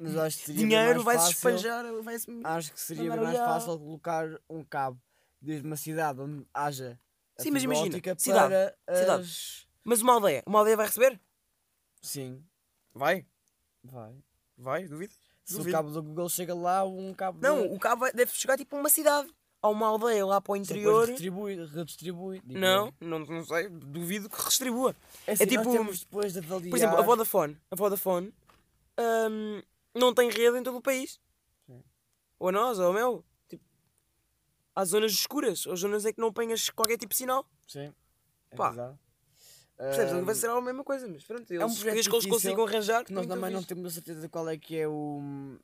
Mas 0.00 0.16
acho 0.16 0.38
que 0.38 0.44
seria 0.46 0.60
dinheiro 0.66 1.02
vai-se 1.02 1.30
espanjar, 1.30 1.84
vai-se. 2.02 2.26
Acho 2.44 2.72
que 2.72 2.80
seria 2.80 3.14
mais 3.16 3.36
fácil 3.38 3.78
colocar 3.78 4.28
um 4.48 4.64
cabo 4.64 5.00
desde 5.40 5.66
uma 5.66 5.76
cidade 5.76 6.20
onde 6.20 6.46
haja 6.52 6.98
Sim, 7.38 7.50
mas 7.50 7.62
imagina, 7.62 7.98
cidade, 8.18 8.48
para 8.84 8.96
cidade. 8.96 9.22
as... 9.22 9.66
Mas 9.84 10.00
uma 10.02 10.12
aldeia, 10.14 10.42
uma 10.46 10.58
aldeia 10.60 10.76
vai 10.76 10.86
receber? 10.86 11.20
Sim, 12.00 12.44
Vai, 12.94 13.24
vai. 13.82 14.14
vai, 14.58 14.86
duvido. 14.86 15.14
Se 15.44 15.54
Duvido. 15.54 15.70
o 15.70 15.72
cabo 15.72 15.90
do 15.90 16.02
Google 16.02 16.28
chega 16.28 16.54
lá, 16.54 16.84
um 16.84 17.12
cabo 17.14 17.38
Não, 17.40 17.62
de... 17.66 17.74
o 17.74 17.78
cabo 17.78 18.00
vai- 18.02 18.12
deve 18.12 18.30
chegar 18.32 18.56
tipo 18.56 18.76
a 18.76 18.78
uma 18.80 18.88
cidade. 18.88 19.28
Há 19.60 19.68
uma 19.68 19.86
aldeia 19.88 20.26
lá 20.26 20.40
para 20.40 20.52
o 20.52 20.56
interior. 20.56 21.04
redistribui, 21.06 21.54
redistribui. 21.66 22.42
Não, 22.44 22.92
não, 23.00 23.20
não 23.20 23.44
sei, 23.44 23.68
duvido 23.68 24.28
que 24.28 24.36
redistribua. 24.36 24.94
É, 25.26 25.32
assim, 25.32 25.46
tipo- 25.46 25.64
nós 25.64 25.72
temos 25.72 26.00
depois 26.00 26.32
de 26.32 26.38
avaliar... 26.40 26.70
Por 26.70 26.76
exemplo, 26.76 26.98
a 26.98 27.02
Vodafone. 27.02 27.56
A 27.70 27.76
Vodafone 27.76 28.32
hum, 28.98 29.62
não 29.94 30.14
tem 30.14 30.30
rede 30.30 30.58
em 30.58 30.62
todo 30.62 30.78
o 30.78 30.82
país. 30.82 31.20
Sim. 31.66 31.82
Ou 32.38 32.48
a 32.48 32.52
nós, 32.52 32.78
ou 32.78 32.90
a 32.90 32.92
meu. 32.92 33.24
Tipo, 33.48 33.64
há 34.74 34.84
zonas 34.84 35.12
escuras, 35.12 35.66
ou 35.66 35.76
zonas 35.76 36.04
em 36.04 36.12
que 36.12 36.20
não 36.20 36.28
apanhas 36.28 36.70
qualquer 36.70 36.96
tipo 36.96 37.10
de 37.10 37.18
sinal. 37.18 37.46
Sim, 37.66 37.92
é 38.50 38.56
Pá. 38.56 38.96
Percebes? 39.76 40.12
Ahm, 40.12 40.24
vai 40.24 40.34
ser 40.34 40.48
a 40.50 40.60
mesma 40.60 40.84
coisa, 40.84 41.08
mas 41.08 41.24
pronto. 41.24 41.50
Eles, 41.52 41.64
um 41.64 41.74
projeto 41.74 42.10
que 42.10 42.16
eles 42.16 42.26
consigam 42.26 42.64
arranjar. 42.64 43.04
que 43.04 43.12
nós 43.12 43.26
também 43.26 43.50
não 43.50 43.62
temos 43.62 43.86
a 43.86 43.94
certeza 43.94 44.20
de 44.20 44.28
qual 44.28 44.48
é 44.48 44.56
que 44.56 44.78
é 44.78 44.86
o... 44.86 45.58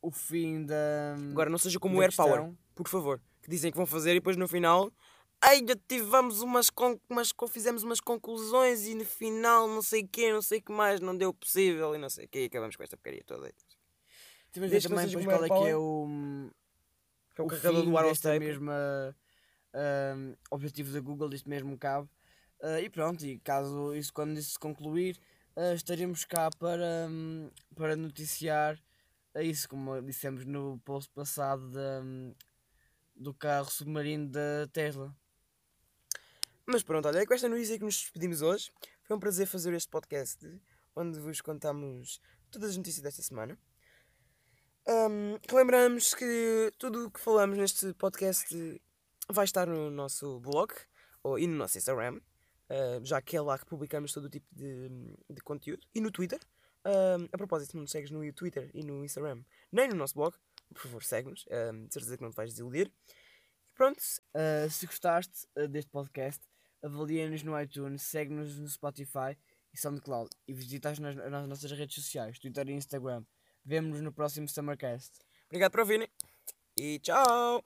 O 0.00 0.10
fim 0.10 0.64
da... 0.64 1.16
Agora 1.32 1.50
não 1.50 1.58
seja 1.58 1.80
como 1.80 1.98
o 1.98 2.00
Air 2.00 2.14
Power, 2.14 2.36
questão. 2.36 2.58
por 2.76 2.88
favor. 2.88 3.20
Que 3.42 3.50
dizem 3.50 3.72
que 3.72 3.76
vão 3.76 3.86
fazer 3.86 4.12
e 4.12 4.14
depois 4.14 4.36
no 4.36 4.46
final. 4.46 4.92
Ainda 5.40 5.76
tivemos 5.88 6.40
umas, 6.40 6.70
con 6.70 6.98
umas 7.08 7.32
fizemos 7.50 7.82
umas 7.82 8.00
conclusões 8.00 8.86
e 8.86 8.94
no 8.94 9.04
final 9.04 9.68
não 9.68 9.82
sei 9.82 10.02
o 10.02 10.08
quê, 10.08 10.32
não 10.32 10.42
sei 10.42 10.58
o 10.58 10.62
que 10.62 10.72
mais, 10.72 11.00
não 11.00 11.16
deu 11.16 11.32
possível 11.32 11.94
e 11.94 11.98
não 11.98 12.08
sei 12.10 12.24
o 12.24 12.28
quê, 12.28 12.42
e 12.42 12.46
acabamos 12.46 12.74
com 12.74 12.82
esta 12.82 12.96
porcaria 12.96 13.22
toda. 13.24 13.52
De 14.52 14.60
não 14.60 14.80
também 14.80 15.06
depois 15.06 15.24
qual 15.26 15.44
é 15.44 15.48
que 15.48 15.54
é 15.54 15.74
Power. 15.74 15.76
o... 15.76 16.50
Que 17.34 17.40
é 17.40 17.44
o, 17.44 17.46
o 17.46 17.48
carregador 17.50 17.84
do 17.84 17.90
Wireless 17.90 18.22
desta 18.22 18.32
Tape. 18.32 18.44
mesma 18.44 19.16
ahm, 19.74 20.34
objetivo 20.50 20.92
da 20.92 21.00
Google, 21.00 21.28
deste 21.28 21.48
mesmo 21.48 21.76
cabo. 21.78 22.08
Ah, 22.62 22.80
e 22.80 22.88
pronto, 22.88 23.24
e 23.24 23.38
caso 23.38 23.94
isso 23.94 24.12
quando 24.12 24.38
isso 24.38 24.52
se 24.52 24.58
concluir, 24.58 25.20
ah, 25.54 25.74
estaremos 25.74 26.24
cá 26.24 26.48
para, 26.58 27.06
hum, 27.10 27.50
para 27.74 27.94
noticiar 27.94 28.82
a 29.34 29.42
isso, 29.42 29.68
como 29.68 30.00
dissemos 30.00 30.46
no 30.46 30.80
post 30.84 31.10
passado 31.12 31.70
da, 31.70 32.00
hum, 32.02 32.34
do 33.14 33.34
carro 33.34 33.70
submarino 33.70 34.28
da 34.30 34.66
Tesla. 34.72 35.14
Mas 36.68 36.82
pronto, 36.82 37.06
olha, 37.06 37.20
é 37.20 37.26
com 37.26 37.32
esta 37.32 37.48
notícia 37.48 37.78
que 37.78 37.84
nos 37.84 37.94
despedimos 37.94 38.42
hoje. 38.42 38.72
Foi 39.04 39.16
um 39.16 39.20
prazer 39.20 39.46
fazer 39.46 39.72
este 39.74 39.88
podcast 39.88 40.44
onde 40.96 41.20
vos 41.20 41.40
contamos 41.40 42.20
todas 42.50 42.70
as 42.70 42.76
notícias 42.76 43.02
desta 43.02 43.22
semana. 43.22 43.56
Ahm, 44.88 45.38
relembramos 45.48 46.12
que 46.12 46.72
tudo 46.76 47.06
o 47.06 47.10
que 47.10 47.20
falamos 47.20 47.56
neste 47.56 47.94
podcast 47.94 48.80
vai 49.30 49.44
estar 49.44 49.66
no 49.68 49.90
nosso 49.90 50.40
blog 50.40 50.72
ou, 51.22 51.38
e 51.38 51.46
no 51.46 51.54
nosso 51.54 51.78
Instagram, 51.78 52.20
ah, 52.68 53.00
já 53.04 53.22
que 53.22 53.36
é 53.36 53.40
lá 53.40 53.56
que 53.58 53.66
publicamos 53.66 54.12
todo 54.12 54.24
o 54.24 54.30
tipo 54.30 54.46
de, 54.52 54.88
de 55.30 55.40
conteúdo. 55.42 55.86
E 55.94 56.00
no 56.00 56.10
Twitter. 56.10 56.40
A 57.32 57.36
propósito, 57.36 57.70
se 57.70 57.74
não 57.76 57.82
nos 57.82 57.90
segues 57.90 58.10
no 58.12 58.32
Twitter 58.32 58.70
e 58.72 58.84
no 58.84 59.04
Instagram, 59.04 59.42
nem 59.72 59.88
no 59.88 59.96
nosso 59.96 60.14
blog, 60.14 60.36
por 60.72 60.82
favor, 60.82 61.02
segue-nos. 61.02 61.44
ahm, 61.50 61.86
de 61.86 61.92
certeza 61.92 62.16
que 62.16 62.22
não 62.22 62.30
te 62.30 62.36
vais 62.36 62.50
desiludir. 62.50 62.92
Pronto, 63.74 64.00
Uh, 64.34 64.70
se 64.70 64.86
gostaste 64.86 65.46
uh, 65.56 65.68
deste 65.68 65.90
podcast, 65.90 66.42
avalia-nos 66.82 67.42
no 67.42 67.60
iTunes, 67.60 68.02
segue-nos 68.02 68.58
no 68.58 68.68
Spotify 68.68 69.36
e 69.72 69.78
SoundCloud 69.78 70.30
e 70.46 70.52
visita-nos 70.52 70.98
nas, 70.98 71.16
nas 71.16 71.48
nossas 71.48 71.70
redes 71.72 71.94
sociais, 71.94 72.38
Twitter 72.38 72.68
e 72.68 72.72
Instagram. 72.72 73.24
Vemo-nos 73.64 74.00
no 74.00 74.12
próximo 74.12 74.48
Summercast. 74.48 75.18
obrigado 75.46 75.72
por 75.72 75.80
ouvirem. 75.80 76.08
E 76.78 76.98
tchau! 77.00 77.64